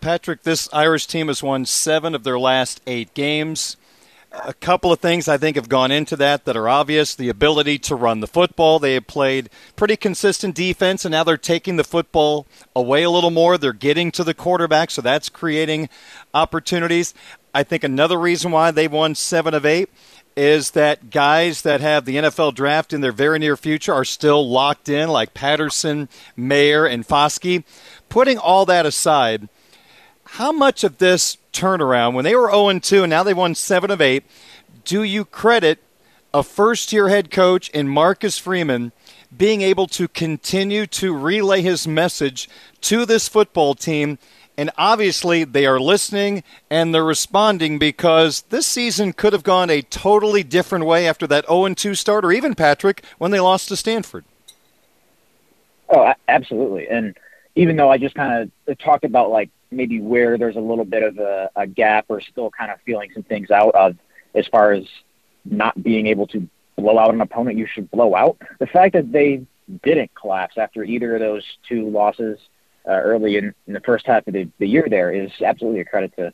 [0.00, 3.76] Patrick, this Irish team has won seven of their last eight games.
[4.32, 7.14] A couple of things I think have gone into that that are obvious.
[7.14, 8.78] The ability to run the football.
[8.78, 13.30] They have played pretty consistent defense, and now they're taking the football away a little
[13.30, 13.56] more.
[13.56, 15.88] They're getting to the quarterback, so that's creating
[16.34, 17.14] opportunities.
[17.54, 19.88] I think another reason why they've won seven of eight
[20.36, 24.48] is that guys that have the NFL draft in their very near future are still
[24.48, 27.64] locked in, like Patterson, Mayer, and Foskey.
[28.08, 29.48] Putting all that aside,
[30.24, 33.90] how much of this turnaround, when they were 0 2 and now they won 7
[33.90, 34.24] of 8,
[34.84, 35.82] do you credit
[36.34, 38.92] a first year head coach in Marcus Freeman
[39.34, 42.48] being able to continue to relay his message
[42.82, 44.18] to this football team
[44.58, 49.82] and obviously, they are listening and they're responding because this season could have gone a
[49.82, 53.76] totally different way after that 0 2 start, or even Patrick when they lost to
[53.76, 54.24] Stanford.
[55.88, 56.88] Oh, absolutely.
[56.88, 57.16] And
[57.54, 61.02] even though I just kind of talked about like maybe where there's a little bit
[61.02, 63.96] of a, a gap or still kind of feeling some things out of
[64.34, 64.84] as far as
[65.44, 69.12] not being able to blow out an opponent you should blow out, the fact that
[69.12, 69.44] they
[69.82, 72.38] didn't collapse after either of those two losses
[72.86, 75.84] uh, early in, in the first half of the, the year there is absolutely a
[75.84, 76.32] credit to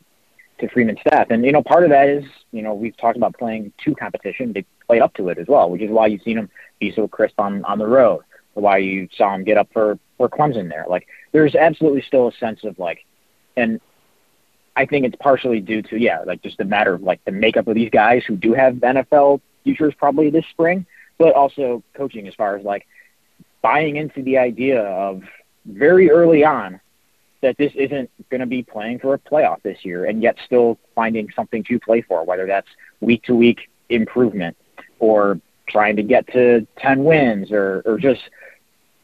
[0.59, 1.27] to Freeman's staff.
[1.29, 4.53] And you know, part of that is you know we've talked about playing to competition.
[4.53, 7.07] They played up to it as well, which is why you've seen them be so
[7.07, 8.21] crisp on on the road.
[8.53, 10.85] Why you saw them get up for for Clemson there.
[10.87, 13.05] Like there's absolutely still a sense of like,
[13.57, 13.81] and
[14.75, 17.67] I think it's partially due to yeah, like just a matter of like the makeup
[17.67, 20.85] of these guys who do have NFL futures probably this spring,
[21.17, 22.85] but also coaching as far as like
[23.61, 25.23] buying into the idea of
[25.65, 26.79] very early on
[27.41, 30.79] that this isn't going to be playing for a playoff this year, and yet still
[30.95, 32.69] finding something to play for, whether that's
[33.01, 34.57] week to week improvement
[34.99, 38.21] or trying to get to 10 wins or, or just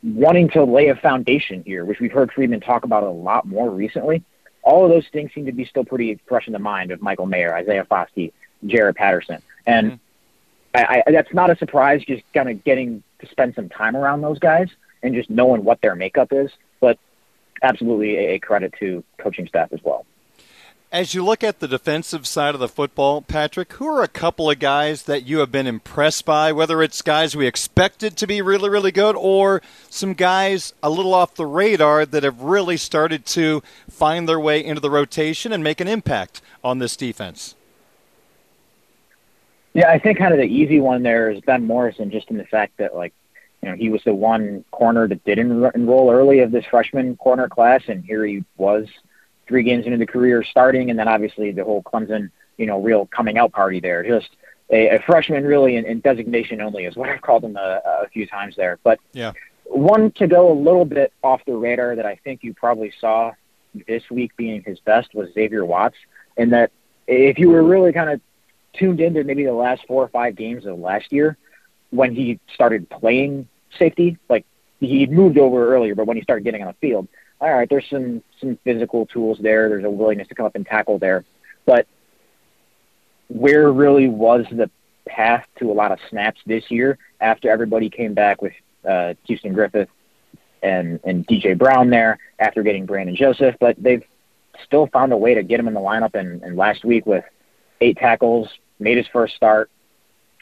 [0.03, 3.69] wanting to lay a foundation here, which we've heard Freeman talk about a lot more
[3.69, 4.23] recently.
[4.63, 7.25] All of those things seem to be still pretty fresh in the mind of Michael
[7.25, 8.31] Mayer, Isaiah Foskey,
[8.65, 9.41] Jarrett Patterson.
[9.65, 10.93] And mm-hmm.
[10.93, 14.21] I, I, that's not a surprise, just kind of getting to spend some time around
[14.21, 14.69] those guys
[15.03, 16.51] and just knowing what their makeup is.
[16.79, 16.97] But
[17.61, 20.05] absolutely a credit to coaching staff as well.
[20.91, 24.49] As you look at the defensive side of the football, Patrick, who are a couple
[24.49, 28.41] of guys that you have been impressed by, whether it's guys we expected to be
[28.41, 33.27] really, really good or some guys a little off the radar that have really started
[33.27, 37.53] to find their way into the rotation and make an impact on this defense?
[39.75, 42.45] Yeah, I think kind of the easy one there is Ben Morrison, just in the
[42.45, 43.13] fact that, like,
[43.61, 47.49] you know, he was the one corner that didn't enroll early of this freshman corner
[47.49, 48.87] class, and here he was
[49.47, 53.05] three games into the career starting, and then obviously the whole Clemson, you know, real
[53.07, 54.03] coming out party there.
[54.03, 54.29] Just
[54.69, 58.07] a, a freshman, really, in, in designation only is what I've called him a, a
[58.09, 58.79] few times there.
[58.83, 59.33] But yeah.
[59.65, 63.33] one to go a little bit off the radar that I think you probably saw
[63.87, 65.97] this week being his best was Xavier Watts,
[66.37, 66.71] and that
[67.07, 68.21] if you were really kind of
[68.73, 71.37] tuned into maybe the last four or five games of last year
[71.91, 73.47] when he started playing
[73.77, 74.45] safety, like
[74.79, 77.07] he moved over earlier, but when he started getting on the field,
[77.41, 79.69] all right, there's some some physical tools there.
[79.69, 81.23] There's a willingness to come up and tackle there,
[81.65, 81.87] but
[83.27, 84.69] where really was the
[85.07, 88.53] path to a lot of snaps this year after everybody came back with
[88.87, 89.89] uh, Houston Griffith
[90.61, 94.03] and and DJ Brown there after getting Brandon Joseph, but they've
[94.65, 96.15] still found a way to get him in the lineup.
[96.15, 97.23] And, and last week with
[97.81, 98.49] eight tackles,
[98.79, 99.69] made his first start,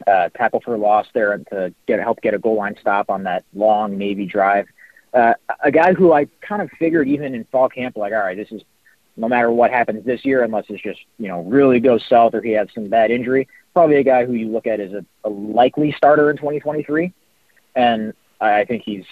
[0.05, 3.23] uh, tackle for a loss there to get help get a goal line stop on
[3.23, 4.67] that long Navy drive.
[5.13, 5.33] Uh,
[5.63, 8.51] a guy who I kind of figured even in fall camp, like, all right, this
[8.51, 8.61] is
[9.15, 12.41] no matter what happens this year, unless it's just you know really goes south or
[12.41, 15.29] he has some bad injury, probably a guy who you look at as a, a
[15.29, 17.11] likely starter in 2023,
[17.75, 19.05] and I think he's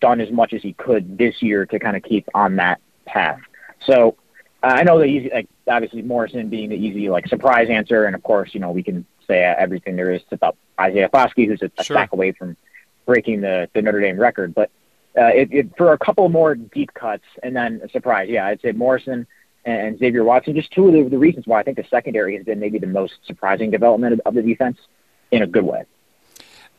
[0.00, 3.40] done as much as he could this year to kind of keep on that path.
[3.86, 4.16] So
[4.62, 8.22] I know that easy, like obviously Morrison being the easy like surprise answer, and of
[8.22, 11.70] course you know we can say everything there is to about Isaiah Foskey, who's a,
[11.78, 11.96] a sure.
[11.96, 12.56] stack away from
[13.04, 14.70] breaking the the Notre Dame record, but
[15.16, 18.28] uh, it, it, for a couple more deep cuts, and then a surprise.
[18.28, 19.26] Yeah, I'd say Morrison
[19.64, 20.54] and Xavier Watson.
[20.54, 22.86] Just two of the, the reasons why I think the secondary has been maybe the
[22.86, 24.78] most surprising development of, of the defense
[25.30, 25.84] in a good way.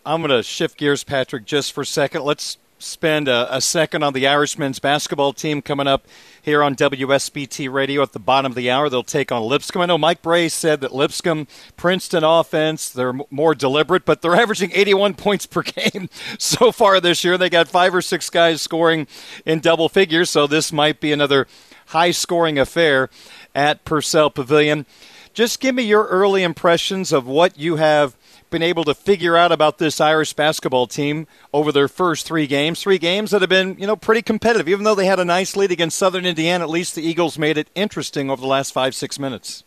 [0.05, 2.23] I'm going to shift gears, Patrick, just for a second.
[2.23, 6.07] Let's spend a, a, second on the Irish men's basketball team coming up
[6.41, 8.89] here on WSBT Radio at the bottom of the hour.
[8.89, 9.81] They'll take on Lipscomb.
[9.81, 14.71] I know Mike Brey said that Lipscomb, Princeton offense, they're more deliberate, but they're averaging
[14.73, 17.37] 81 points per game so far this year.
[17.37, 19.07] They got five or six guys scoring
[19.45, 21.47] in double figures, so this might be another
[21.87, 23.09] high scoring affair
[23.55, 24.85] at Purcell Pavilion.
[25.33, 28.15] Just give me your early impressions of what you have
[28.49, 32.81] been able to figure out about this Irish basketball team over their first three games.
[32.81, 34.69] Three games that have been, you know, pretty competitive.
[34.69, 37.57] Even though they had a nice lead against Southern Indiana, at least the Eagles made
[37.57, 39.63] it interesting over the last five, six minutes.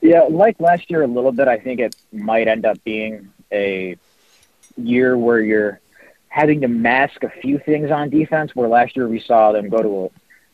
[0.00, 3.96] Yeah, like last year a little bit, I think it might end up being a
[4.76, 5.80] year where you're
[6.28, 9.82] having to mask a few things on defense, where last year we saw them go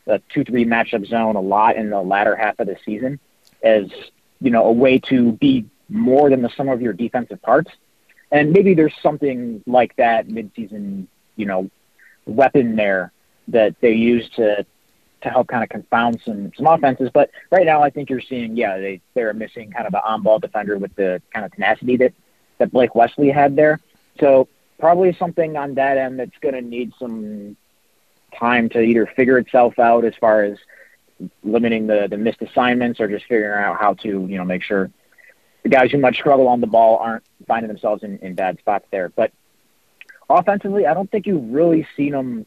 [0.05, 3.19] to a, 2 3 matchup zone a lot in the latter half of the season
[3.63, 3.89] as,
[4.41, 7.71] you know, a way to be more than the sum of your defensive parts.
[8.31, 11.69] And maybe there's something like that midseason, you know,
[12.25, 13.11] weapon there
[13.47, 14.65] that they use to
[15.21, 17.09] to help kind of confound some some offenses.
[17.13, 20.39] But right now, I think you're seeing, yeah, they they're missing kind of an on-ball
[20.39, 22.13] defender with the kind of tenacity that
[22.59, 23.79] that Blake Wesley had there.
[24.19, 24.47] So
[24.79, 27.57] probably something on that end that's going to need some
[28.37, 30.57] time to either figure itself out as far as
[31.43, 34.89] limiting the the missed assignments or just figuring out how to you know make sure
[35.63, 38.85] the guys who might struggle on the ball aren't finding themselves in, in bad spots
[38.91, 39.09] there.
[39.09, 39.31] But
[40.29, 42.45] offensively, I don't think you've really seen them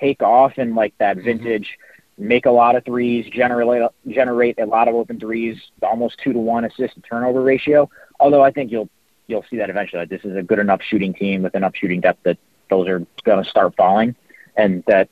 [0.00, 1.24] take off in like that mm-hmm.
[1.24, 1.78] vintage,
[2.18, 2.28] mm-hmm.
[2.28, 6.38] make a lot of threes, generate generate a lot of open threes, almost two to
[6.38, 7.88] one assist to turnover ratio.
[8.18, 8.88] Although I think you'll
[9.26, 10.04] you'll see that eventually.
[10.06, 13.42] This is a good enough shooting team with enough shooting depth that those are going
[13.42, 14.14] to start falling.
[14.56, 15.08] and that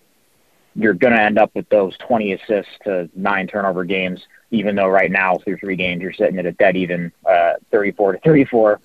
[0.75, 4.89] you're going to end up with those 20 assists to nine turnover games, even though
[4.89, 8.81] right now through three games you're sitting at a dead even uh, 34 to 34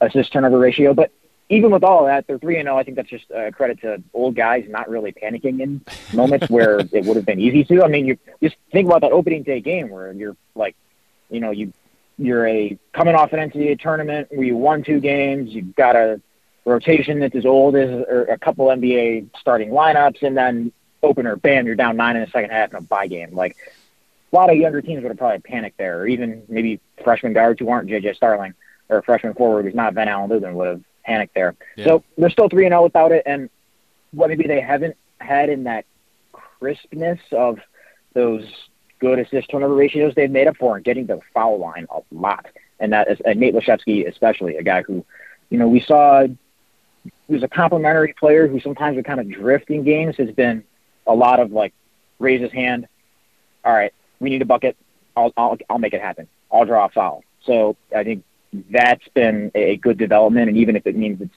[0.00, 0.94] assist turnover ratio.
[0.94, 1.10] But
[1.48, 2.78] even with all of that, they're three and zero.
[2.78, 6.78] I think that's just a credit to old guys not really panicking in moments where
[6.92, 7.82] it would have been easy to.
[7.82, 10.76] I mean, you just think about that opening day game where you're like,
[11.30, 11.72] you know, you
[12.16, 16.20] you're a coming off an NCAA tournament where you won two games, you've got a
[16.64, 20.72] rotation that's as old as a couple NBA starting lineups, and then
[21.04, 23.34] opener, bam, you're down nine in the second half in a buy game.
[23.34, 23.56] Like
[24.32, 27.60] a lot of younger teams would have probably panicked there, or even maybe freshman guards
[27.60, 28.54] who aren't JJ Starling
[28.88, 31.54] or a freshman forward who's not Ven-Allen Lubin would have panicked there.
[31.76, 31.84] Yeah.
[31.84, 33.48] So they're still three and zero oh without it, and
[34.12, 35.84] what maybe they haven't had in that
[36.32, 37.58] crispness of
[38.14, 38.44] those
[38.98, 42.46] good assist turnover ratios they've made up for and getting the foul line a lot.
[42.80, 45.04] And that is and Nate Laszewski especially, a guy who,
[45.50, 46.26] you know, we saw
[47.28, 50.64] who's a complimentary player who sometimes would kind of drift in games has been
[51.06, 51.72] a lot of like
[52.18, 52.86] raise his hand.
[53.64, 54.76] All right, we need a bucket.
[55.16, 56.28] I'll I'll I'll make it happen.
[56.52, 57.24] I'll draw a foul.
[57.44, 58.24] So I think
[58.70, 61.34] that's been a good development, and even if it means it's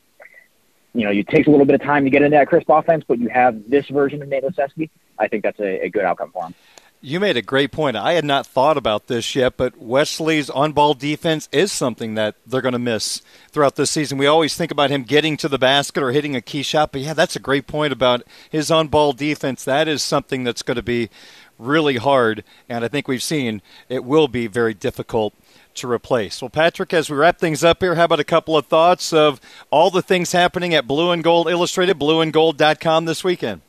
[0.94, 3.04] you know, it takes a little bit of time to get into that crisp offense,
[3.08, 4.90] but you have this version of Nate Laszewski,
[5.20, 6.56] I think that's a, a good outcome for him.
[7.00, 7.96] You made a great point.
[7.96, 12.36] I had not thought about this yet, but Wesley's on ball defense is something that
[12.46, 13.22] they're going to miss
[13.52, 14.18] throughout this season.
[14.18, 17.02] We always think about him getting to the basket or hitting a key shot, but
[17.02, 19.64] yeah, that's a great point about his on ball defense.
[19.64, 21.12] That is something that's going to be
[21.60, 25.36] really hard, and I think we've seen it will be very difficult
[25.76, 26.42] to replace.
[26.42, 29.40] Well, Patrick, as we wrap things up here, how about a couple of thoughts of
[29.70, 33.62] all the things happening at Blue and Gold Illustrated, blueandgold.com this weekend?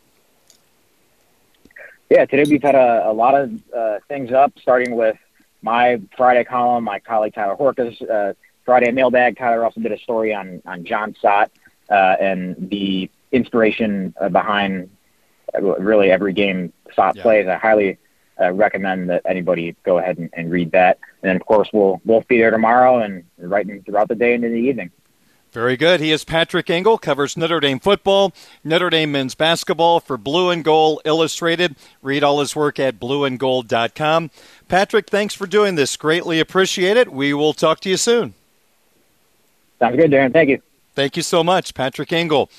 [2.11, 5.17] Yeah, today we've had a, a lot of uh, things up, starting with
[5.61, 8.33] my Friday column, my colleague Tyler Horka's uh,
[8.65, 9.37] Friday mailbag.
[9.37, 11.51] Tyler also did a story on on Jon Sot
[11.91, 14.89] uh, and the inspiration uh, behind
[15.55, 17.23] uh, really every game Sott yeah.
[17.23, 17.47] plays.
[17.47, 17.99] I highly
[18.41, 20.99] uh, recommend that anybody go ahead and, and, read that.
[21.23, 24.45] And then, of course, we'll we'll be there tomorrow and writing throughout the day and
[24.45, 24.91] in the evening.
[25.53, 26.01] Very good.
[26.01, 30.63] He is Patrick Engel, covers Notre Dame football, Notre Dame men's basketball for Blue and
[30.63, 31.75] Gold Illustrated.
[32.03, 34.31] Read all his work at blueandgold.com.
[34.69, 35.97] Patrick, thanks for doing this.
[35.97, 37.11] Greatly appreciate it.
[37.11, 38.35] We will talk to you soon.
[39.79, 40.33] Sounds good, Darin.
[40.33, 40.61] Thank you.
[40.95, 42.51] Thank you so much, Patrick Engel.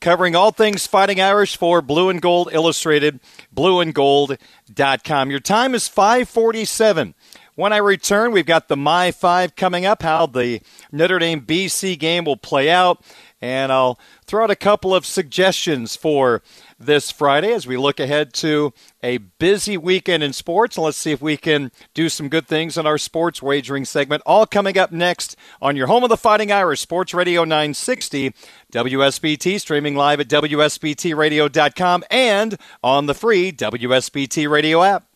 [0.00, 3.18] Covering all things Fighting Irish for Blue and Gold Illustrated,
[3.54, 5.30] blueandgold.com.
[5.30, 7.14] Your time is 547.
[7.56, 10.60] When I return, we've got the My Five coming up, how the
[10.92, 13.02] Notre Dame BC game will play out,
[13.40, 16.42] and I'll throw out a couple of suggestions for
[16.78, 20.76] this Friday as we look ahead to a busy weekend in sports.
[20.76, 24.22] Let's see if we can do some good things in our sports wagering segment.
[24.26, 28.34] All coming up next on your home of the Fighting Irish, Sports Radio 960,
[28.70, 35.06] WSBT, streaming live at WSBTRadio.com and on the free WSBT Radio app.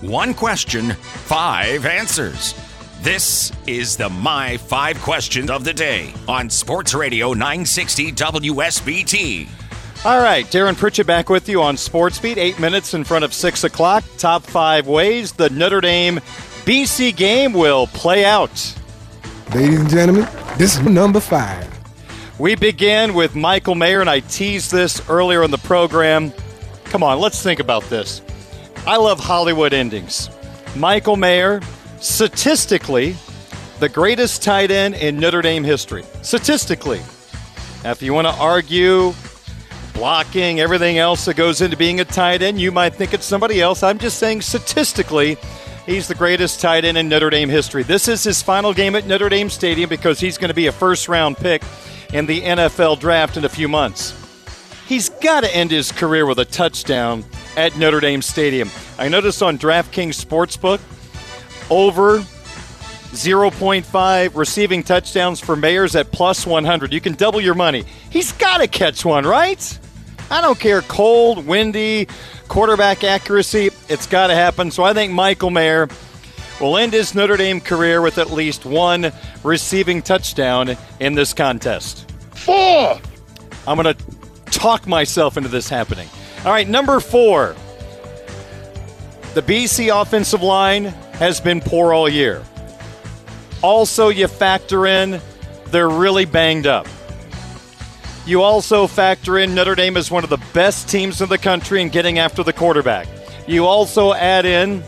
[0.00, 2.54] One question, five answers.
[3.00, 9.48] This is the My Five Questions of the Day on Sports Radio 960 WSBT.
[10.04, 13.34] All right, Darin Pritchett back with you on Sports Beat, eight minutes in front of
[13.34, 14.04] six o'clock.
[14.18, 16.18] Top five ways the Notre Dame
[16.64, 18.50] BC game will play out.
[19.52, 20.28] Ladies and gentlemen,
[20.58, 21.68] this is number five.
[22.38, 26.32] We begin with Michael Mayer, and I teased this earlier in the program.
[26.84, 28.22] Come on, let's think about this.
[28.86, 30.30] I love Hollywood endings.
[30.76, 31.60] Michael Mayer,
[32.00, 33.16] statistically,
[33.80, 36.04] the greatest tight end in Notre Dame history.
[36.22, 37.00] Statistically.
[37.84, 39.12] Now, if you want to argue
[39.94, 43.60] blocking, everything else that goes into being a tight end, you might think it's somebody
[43.60, 43.82] else.
[43.82, 45.36] I'm just saying statistically,
[45.86, 47.82] he's the greatest tight end in Notre Dame history.
[47.82, 50.72] This is his final game at Notre Dame Stadium because he's going to be a
[50.72, 51.62] first round pick
[52.12, 54.14] in the NFL draft in a few months.
[54.86, 57.24] He's got to end his career with a touchdown
[57.58, 58.70] at Notre Dame Stadium.
[59.00, 60.78] I noticed on DraftKings Sportsbook,
[61.70, 66.92] over 0.5 receiving touchdowns for Mayers at plus 100.
[66.92, 67.84] You can double your money.
[68.10, 69.78] He's got to catch one, right?
[70.30, 72.06] I don't care, cold, windy,
[72.46, 74.70] quarterback accuracy, it's got to happen.
[74.70, 75.88] So I think Michael Mayer
[76.60, 79.10] will end his Notre Dame career with at least one
[79.42, 82.08] receiving touchdown in this contest.
[82.36, 83.00] Four!
[83.66, 84.00] I'm going to
[84.52, 86.08] talk myself into this happening.
[86.44, 87.56] All right, number four.
[89.34, 92.42] The BC offensive line has been poor all year.
[93.62, 95.20] Also, you factor in
[95.66, 96.86] they're really banged up.
[98.26, 101.82] You also factor in Notre Dame is one of the best teams in the country
[101.82, 103.08] in getting after the quarterback.
[103.46, 104.82] You also add in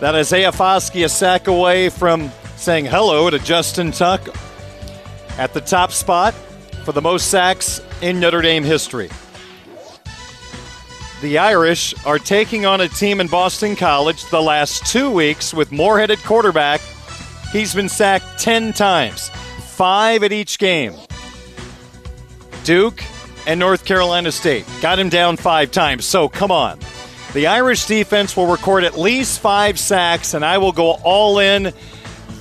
[0.00, 4.28] that Isaiah Foskey a sack away from saying hello to Justin Tuck
[5.38, 6.34] at the top spot.
[6.84, 9.08] for the most sacks in Notre Dame history.
[11.24, 15.72] The Irish are taking on a team in Boston College the last two weeks with
[15.72, 16.82] Morehead at quarterback.
[17.50, 20.92] He's been sacked 10 times, five at each game.
[22.64, 23.02] Duke
[23.46, 26.78] and North Carolina State got him down five times, so come on.
[27.32, 31.72] The Irish defense will record at least five sacks, and I will go all in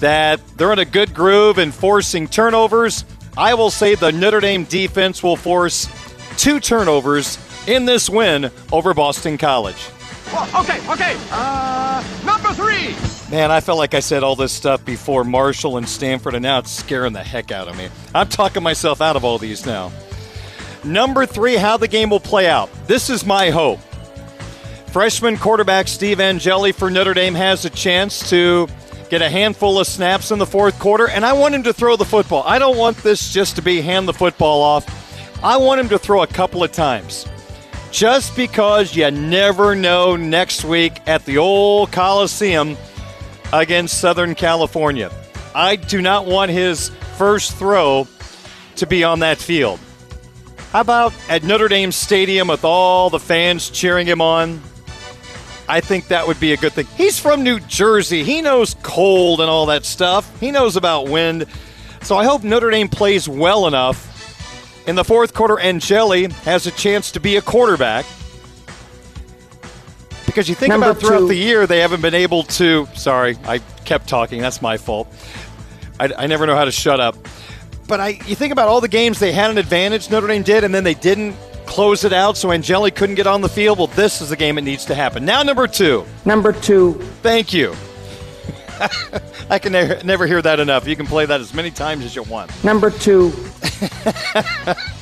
[0.01, 3.05] that they're in a good groove and forcing turnovers.
[3.37, 5.87] I will say the Notre Dame defense will force
[6.35, 7.37] two turnovers
[7.67, 9.89] in this win over Boston College.
[10.31, 11.17] Well, okay, okay.
[11.31, 12.95] Uh, number three.
[13.29, 16.59] Man, I felt like I said all this stuff before Marshall and Stanford, and now
[16.59, 17.89] it's scaring the heck out of me.
[18.13, 19.91] I'm talking myself out of all these now.
[20.83, 22.69] Number three, how the game will play out.
[22.87, 23.79] This is my hope.
[24.87, 28.67] Freshman quarterback Steve Angeli for Notre Dame has a chance to
[29.09, 31.95] get a handful of snaps in the fourth quarter, and I want him to throw
[31.95, 32.43] the football.
[32.45, 35.43] I don't want this just to be hand the football off.
[35.43, 37.25] I want him to throw a couple of times.
[37.93, 42.75] Just because you never know next week at the old Coliseum
[43.53, 45.11] against Southern California.
[45.53, 48.07] I do not want his first throw
[48.77, 49.79] to be on that field.
[50.71, 54.59] How about at Notre Dame Stadium with all the fans cheering him on?
[55.69, 56.87] I think that would be a good thing.
[56.97, 58.23] He's from New Jersey.
[58.23, 60.39] He knows cold and all that stuff.
[60.39, 61.45] He knows about wind.
[62.01, 64.12] So I hope Notre Dame plays well enough
[64.87, 65.59] in the fourth quarter.
[65.59, 68.05] Angeli has a chance to be a quarterback.
[70.25, 71.27] Because you think Number about throughout two.
[71.27, 72.87] the year, they haven't been able to.
[72.95, 74.41] Sorry, I kept talking.
[74.41, 75.07] That's my fault.
[75.99, 77.15] I, I never know how to shut up.
[77.87, 80.63] But I, you think about all the games they had an advantage, Notre Dame did,
[80.63, 83.77] and then they didn't close it out, so Angeli couldn't get on the field.
[83.77, 85.25] Well, this is the game it needs to happen.
[85.25, 86.05] Now, number two.
[86.25, 86.93] Number two.
[87.21, 87.75] Thank you.
[89.49, 90.87] I can never, never hear that enough.
[90.87, 92.51] You can play that as many times as you want.
[92.63, 93.31] Number two.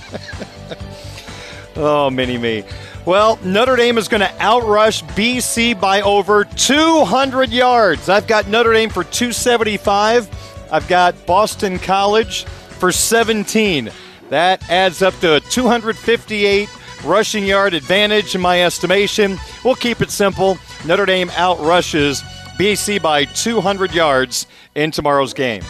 [1.76, 2.64] Oh, mini me.
[3.06, 8.10] Well, Notre Dame is going to outrush BC by over 200 yards.
[8.10, 10.30] I've got Notre Dame for 275.
[10.72, 13.90] I've got Boston College for 17.
[14.30, 16.70] That adds up to a 258
[17.04, 19.40] rushing yard advantage in my estimation.
[19.66, 20.58] We'll keep it simple.
[20.86, 22.22] Notre Dame outrushes
[22.58, 25.64] BC by 200 yards in tomorrow's game.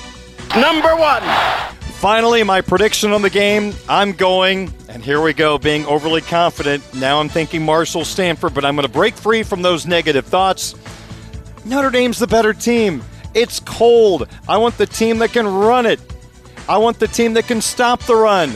[0.55, 1.21] Number one.
[2.01, 6.83] Finally, my prediction on the game I'm going, and here we go, being overly confident.
[6.93, 10.75] Now I'm thinking Marshall Stanford, but I'm going to break free from those negative thoughts.
[11.63, 13.01] Notre Dame's the better team.
[13.33, 14.27] It's cold.
[14.49, 16.01] I want the team that can run it.
[16.67, 18.49] I want the team that can stop the run.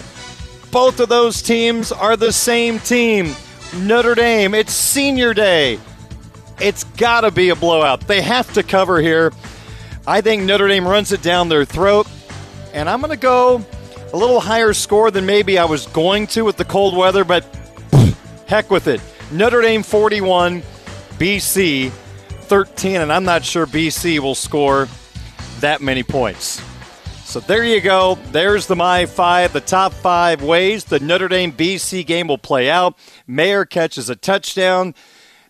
[0.71, 3.33] Both of those teams are the same team.
[3.77, 5.79] Notre Dame, it's senior day.
[6.59, 8.01] It's got to be a blowout.
[8.01, 9.31] They have to cover here.
[10.07, 12.07] I think Notre Dame runs it down their throat,
[12.73, 13.65] and I'm going to go
[14.13, 17.43] a little higher score than maybe I was going to with the cold weather, but
[18.47, 19.01] heck with it.
[19.31, 20.61] Notre Dame 41,
[21.17, 24.87] BC 13, and I'm not sure BC will score
[25.59, 26.61] that many points.
[27.23, 28.19] So there you go.
[28.31, 32.69] There's the my five, the top five ways the Notre Dame BC game will play
[32.69, 32.95] out.
[33.25, 34.93] Mayer catches a touchdown.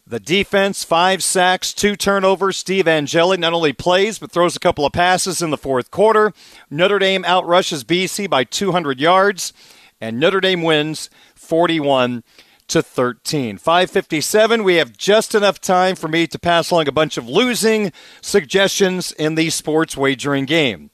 [0.07, 2.57] The defense, five sacks, two turnovers.
[2.57, 6.31] Steve Angeli not only plays, but throws a couple of passes in the fourth quarter.
[6.69, 9.51] Notre Dame outrushes BC by 200 yards,
[9.99, 12.23] and Notre Dame wins 41
[12.67, 13.57] to 13.
[13.57, 14.63] 557.
[14.63, 17.91] We have just enough time for me to pass along a bunch of losing
[18.21, 20.91] suggestions in the sports wagering game.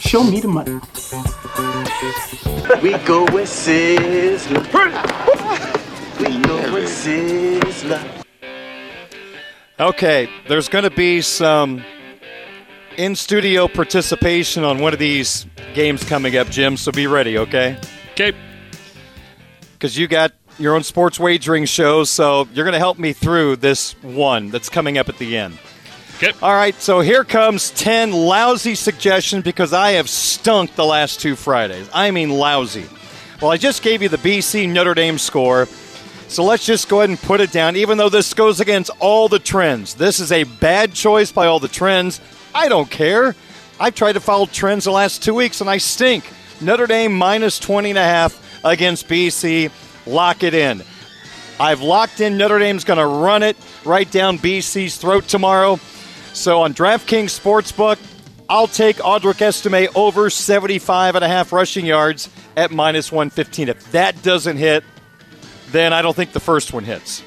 [0.00, 0.80] Show me the money.
[2.82, 4.64] We go with Sizzler.
[6.18, 8.24] We go with Sizzler.
[9.78, 11.84] Okay, there's going to be some
[12.96, 17.78] in studio participation on one of these games coming up, Jim, so be ready, okay?
[18.12, 18.32] Okay.
[19.74, 23.56] Because you got your own sports wagering show, so you're going to help me through
[23.56, 25.58] this one that's coming up at the end.
[26.22, 26.38] Okay.
[26.40, 31.34] All right, so here comes 10 lousy suggestions because I have stunk the last two
[31.34, 31.90] Fridays.
[31.92, 32.86] I mean, lousy.
[33.40, 35.66] Well, I just gave you the BC Notre Dame score.
[36.28, 39.28] So let's just go ahead and put it down, even though this goes against all
[39.28, 39.94] the trends.
[39.94, 42.20] This is a bad choice by all the trends.
[42.54, 43.34] I don't care.
[43.80, 46.24] I've tried to follow trends the last two weeks and I stink.
[46.60, 49.72] Notre Dame minus 20 and a half against BC.
[50.06, 50.84] Lock it in.
[51.58, 55.80] I've locked in Notre Dame's going to run it right down BC's throat tomorrow.
[56.32, 57.98] So on DraftKings Sportsbook,
[58.48, 63.68] I'll take Audric Estime over 75 and a half rushing yards at minus 115.
[63.68, 64.84] If that doesn't hit,
[65.70, 67.22] then I don't think the first one hits.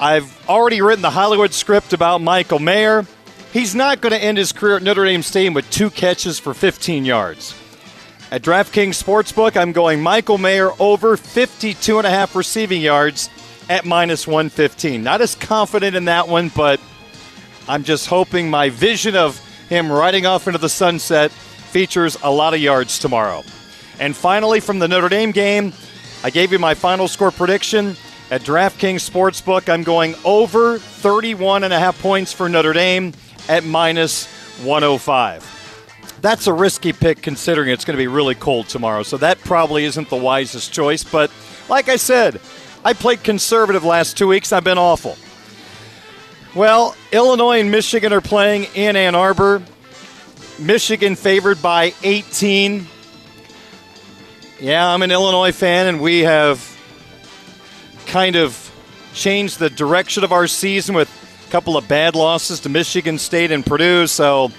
[0.00, 3.06] I've already written the Hollywood script about Michael Mayer.
[3.52, 6.52] He's not going to end his career at Notre Dame Stadium with two catches for
[6.54, 7.54] 15 yards.
[8.30, 13.30] At DraftKings Sportsbook, I'm going Michael Mayer over 52 and a half receiving yards
[13.68, 15.02] at minus 115.
[15.02, 16.80] Not as confident in that one, but
[17.68, 19.38] I'm just hoping my vision of
[19.68, 23.42] him riding off into the sunset features a lot of yards tomorrow.
[23.98, 25.72] And finally, from the Notre Dame game,
[26.22, 27.96] I gave you my final score prediction.
[28.30, 33.12] At DraftKings Sportsbook, I'm going over 31 and a half points for Notre Dame
[33.48, 34.26] at minus
[34.62, 36.18] 105.
[36.20, 39.84] That's a risky pick considering it's going to be really cold tomorrow, so that probably
[39.84, 41.04] isn't the wisest choice.
[41.04, 41.30] But
[41.68, 42.40] like I said,
[42.84, 44.52] I played conservative last two weeks.
[44.52, 45.16] I've been awful.
[46.54, 49.60] Well, Illinois and Michigan are playing in Ann Arbor.
[50.56, 52.86] Michigan favored by 18.
[54.60, 56.60] Yeah, I'm an Illinois fan, and we have
[58.06, 58.70] kind of
[59.14, 61.10] changed the direction of our season with
[61.44, 64.06] a couple of bad losses to Michigan State and Purdue.
[64.06, 64.52] So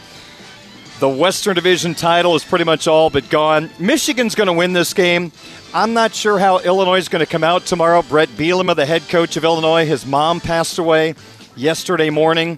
[1.00, 3.70] the Western Division title is pretty much all but gone.
[3.80, 5.32] Michigan's going to win this game.
[5.74, 8.02] I'm not sure how Illinois is going to come out tomorrow.
[8.02, 11.16] Bret Bielema, the head coach of Illinois, his mom passed away
[11.56, 12.58] yesterday morning.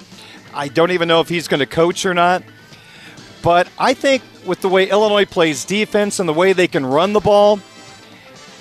[0.54, 2.44] I don't even know if he's going to coach or not.
[3.42, 7.14] But I think with the way Illinois plays defense and the way they can run
[7.14, 7.60] the ball,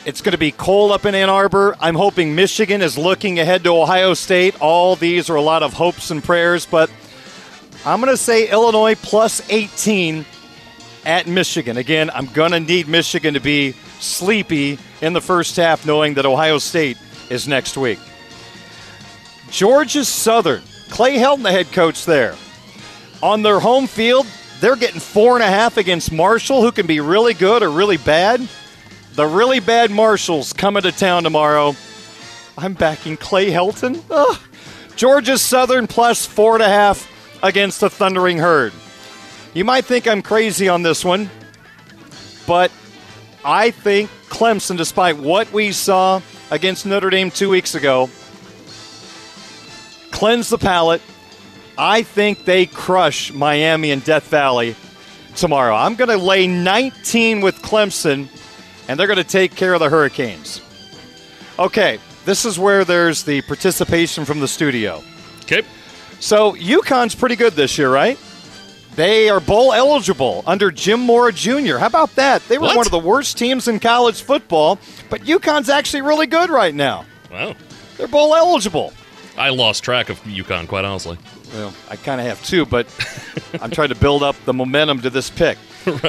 [0.05, 1.75] it's going to be cold up in Ann Arbor.
[1.81, 4.61] I'm hoping Michigan is looking ahead to Ohio State.
[4.61, 6.91] All these are a lot of hopes and prayers, but
[7.85, 10.25] I'm going to say Illinois plus 18
[11.05, 11.77] at Michigan.
[11.77, 16.27] Again, I'm going to need Michigan to be sleepy in the first half, knowing that
[16.27, 16.99] Ohio State
[17.31, 17.99] is next week.
[19.51, 22.35] Georgia Southern, Clay Helton, the head coach there.
[23.23, 24.27] On their home field,
[24.61, 27.97] they're getting four and a half against Marshall, who can be really good or really
[27.97, 28.47] bad.
[29.15, 31.75] The really bad Marshalls coming to town tomorrow.
[32.59, 34.03] I'm backing Clay Helton.
[34.11, 34.39] Ugh.
[34.97, 37.11] Georgia Southern plus four and a half
[37.43, 38.73] against the Thundering Herd.
[39.55, 41.31] You might think I'm crazy on this one,
[42.47, 42.71] but
[43.45, 46.21] I think Clemson, despite what we saw
[46.51, 48.11] against Notre Dame two weeks ago,
[50.17, 51.03] cleanse the palate.
[51.77, 54.75] I think they crush Miami and Death Valley
[55.35, 55.75] tomorrow.
[55.75, 58.29] I'm going to lay 19 with Clemson,
[58.89, 60.63] and they're going to take care of the Hurricanes.
[61.59, 65.03] Okay, this is where there's the participation from the studio.
[65.43, 65.63] Okay.
[66.19, 68.19] So UConn's pretty good this year, right?
[68.95, 71.77] They are bowl eligible under Jim Mora Jr.
[71.77, 72.41] How about that?
[72.49, 72.77] They were What?
[72.79, 74.79] one of the worst teams in college football,
[75.11, 77.05] but UConn's actually really good right now.
[77.31, 77.55] Wow.
[77.99, 78.95] They're bowl eligible.
[79.37, 81.19] I lost track of UConn, quite honestly.
[81.53, 82.87] Well, I kind of have too, but
[83.61, 85.59] I'm trying to build up the momentum to this pick.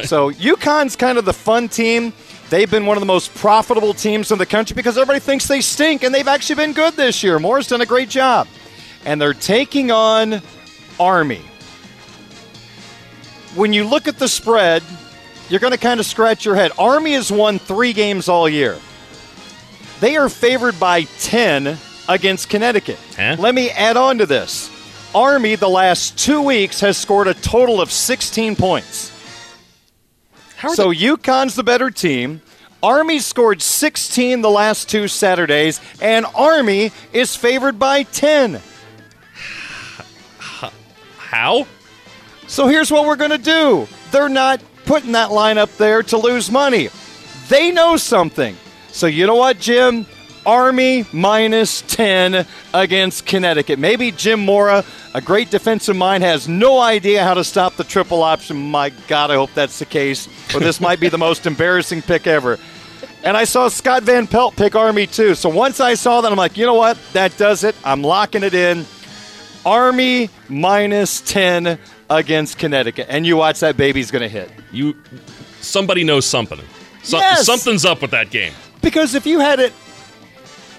[0.05, 2.11] So UConn's kind of the fun team.
[2.49, 5.61] They've been one of the most profitable teams in the country because everybody thinks they
[5.61, 7.37] stink, and they've actually been good this year.
[7.37, 8.47] Mora's done a great job.
[9.05, 10.41] And they're taking on
[10.99, 11.41] Army.
[13.55, 14.81] When you look at the spread,
[15.49, 16.71] you're going to kind of scratch your head.
[16.79, 18.79] Army has won three games all year.
[19.99, 21.77] They are favored by 10
[22.07, 22.99] against Connecticut.
[23.39, 24.69] Let me add on to this.
[25.15, 29.11] Army, the last two weeks, has scored a total of 16 points.
[30.75, 32.41] so UConn's the better team.
[32.83, 38.55] Army scored 16 the last two Saturdays, and Army is favored by 10.
[41.17, 41.65] How?
[42.47, 43.87] So here's what we're going to do.
[44.11, 46.89] They're not putting that line up there to lose money.
[47.49, 48.55] They know something.
[48.91, 50.05] So you know what, Jim?
[50.47, 53.77] Army minus 10 against Connecticut.
[53.79, 58.23] Maybe Jim Mora, a great defensive mind, has no idea how to stop the triple
[58.23, 58.55] option.
[58.71, 60.29] My God, I hope that's the case.
[60.55, 62.57] Or this might be the most embarrassing pick ever.
[63.23, 65.35] And I saw Scott Van Pelt pick Army too.
[65.35, 66.97] So once I saw that, I'm like, you know what?
[67.11, 67.75] That does it.
[67.83, 68.85] I'm locking it in.
[69.65, 71.77] Army minus 10
[72.09, 73.07] against Connecticut.
[73.09, 74.49] And you watch that baby's going to hit.
[74.71, 74.95] You,
[75.59, 76.59] somebody knows something.
[77.03, 77.45] So, Yes.
[77.45, 78.53] Something's up with that game.
[78.81, 79.73] Because if you had it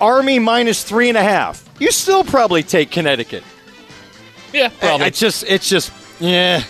[0.00, 3.44] Army minus three and a half, you still probably take Connecticut.
[4.52, 5.06] Yeah, probably.
[5.06, 6.62] It's just, it's just, yeah.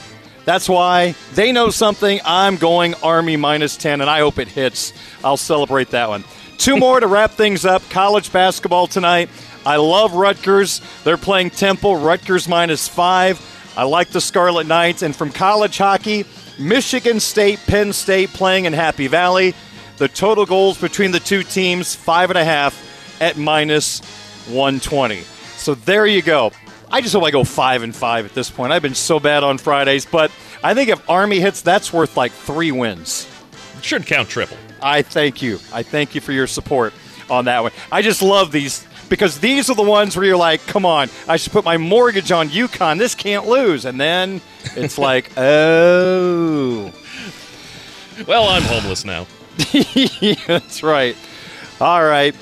[0.45, 2.21] That's why they know something.
[2.25, 4.95] I'm going Army minus 10, and I hope it hits.
[5.23, 6.25] I'll celebrate that one.
[6.57, 7.83] Two more to wrap things up.
[7.91, 9.29] College basketball tonight.
[9.67, 10.81] I love Rutgers.
[11.05, 11.97] They're playing Temple.
[11.97, 13.41] Rutgers minus five.
[13.77, 15.03] I like the Scarlet Knights.
[15.03, 16.25] And from college hockey,
[16.59, 19.55] Michigan State, Penn State playing in Happy Valley.
[19.99, 22.88] The total goals between the two teams, five and a half
[23.21, 24.01] at minus
[24.47, 25.23] 120.
[25.57, 26.53] So there you go.
[26.91, 28.73] I just hope I go five and five at this point.
[28.73, 30.31] I've been so bad on Fridays, but
[30.63, 33.29] I think if Army hits, that's worth like three wins.
[33.83, 34.57] Should count triple.
[34.83, 35.59] I thank you.
[35.73, 36.95] I thank you for your support
[37.31, 37.73] on that one.
[37.93, 41.37] I just love these because these are the ones where you're like, come on, I
[41.37, 42.99] should put my mortgage on UConn.
[42.99, 43.85] This can't lose.
[43.85, 44.41] And then
[44.77, 46.93] it's like, oh.
[48.27, 49.27] Well, I'm homeless now.
[50.47, 51.17] That's right.
[51.81, 52.35] All right.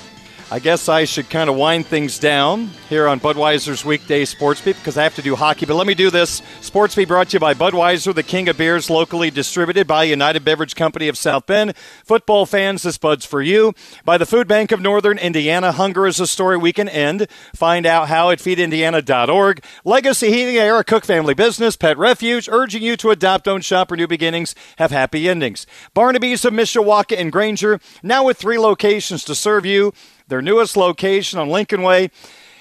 [0.49, 4.77] I guess I should kind of wind things down here on Budweiser's weekday sports beat
[4.77, 5.65] because I have to do hockey.
[5.65, 6.41] But let me do this.
[6.61, 10.45] Sports beat brought to you by Budweiser, the king of beers, locally distributed by United
[10.45, 11.75] Beverage Company of South Bend.
[12.05, 13.73] Football fans, this Bud's for you.
[14.05, 17.27] By the Food Bank of Northern Indiana, hunger is a story we can end.
[17.53, 19.61] Find out how at feedindiana.org.
[19.83, 23.97] Legacy Heating a Cook family business, pet refuge, urging you to adopt, don't shop, or
[23.97, 25.67] new beginnings have happy endings.
[25.93, 29.91] Barnaby's of Mishawaka and Granger, now with three locations to serve you.
[30.27, 32.09] Their newest location on Lincoln Way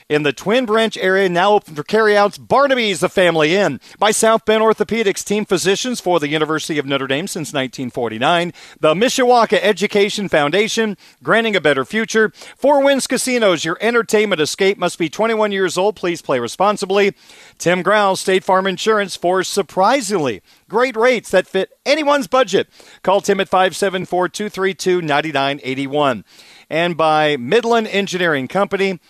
[0.09, 2.39] in the Twin Branch area, now open for carryouts.
[2.39, 3.81] Barnaby's the Family Inn.
[3.99, 8.53] By South Bend Orthopedics, team physicians for the University of Notre Dame since 1949.
[8.79, 12.31] The Mishawaka Education Foundation, granting a better future.
[12.57, 15.97] Four Winds Casinos, your entertainment escape must be 21 years old.
[15.97, 17.15] Please play responsibly.
[17.59, 22.69] Tim Growl, State Farm Insurance for surprisingly great rates that fit anyone's budget.
[23.03, 26.25] Call Tim at 574 232 9981
[26.69, 29.01] and by Midland Engineering Company,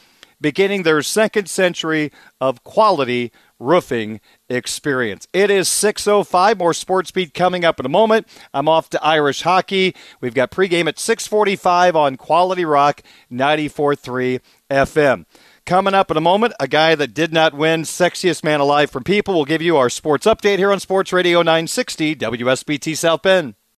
[0.40, 5.26] beginning their second century of quality roofing experience.
[5.32, 6.58] It is 6:05.
[6.58, 8.28] More sports beat coming up in a moment.
[8.52, 9.94] I'm off to Irish hockey.
[10.20, 14.40] We've got pregame at 6:45 on Quality Rock 94.3
[14.70, 15.24] FM.
[15.64, 19.02] Coming up in a moment, a guy that did not win Sexiest Man Alive from
[19.02, 23.54] People will give you our sports update here on Sports Radio 960 WSBT South Bend.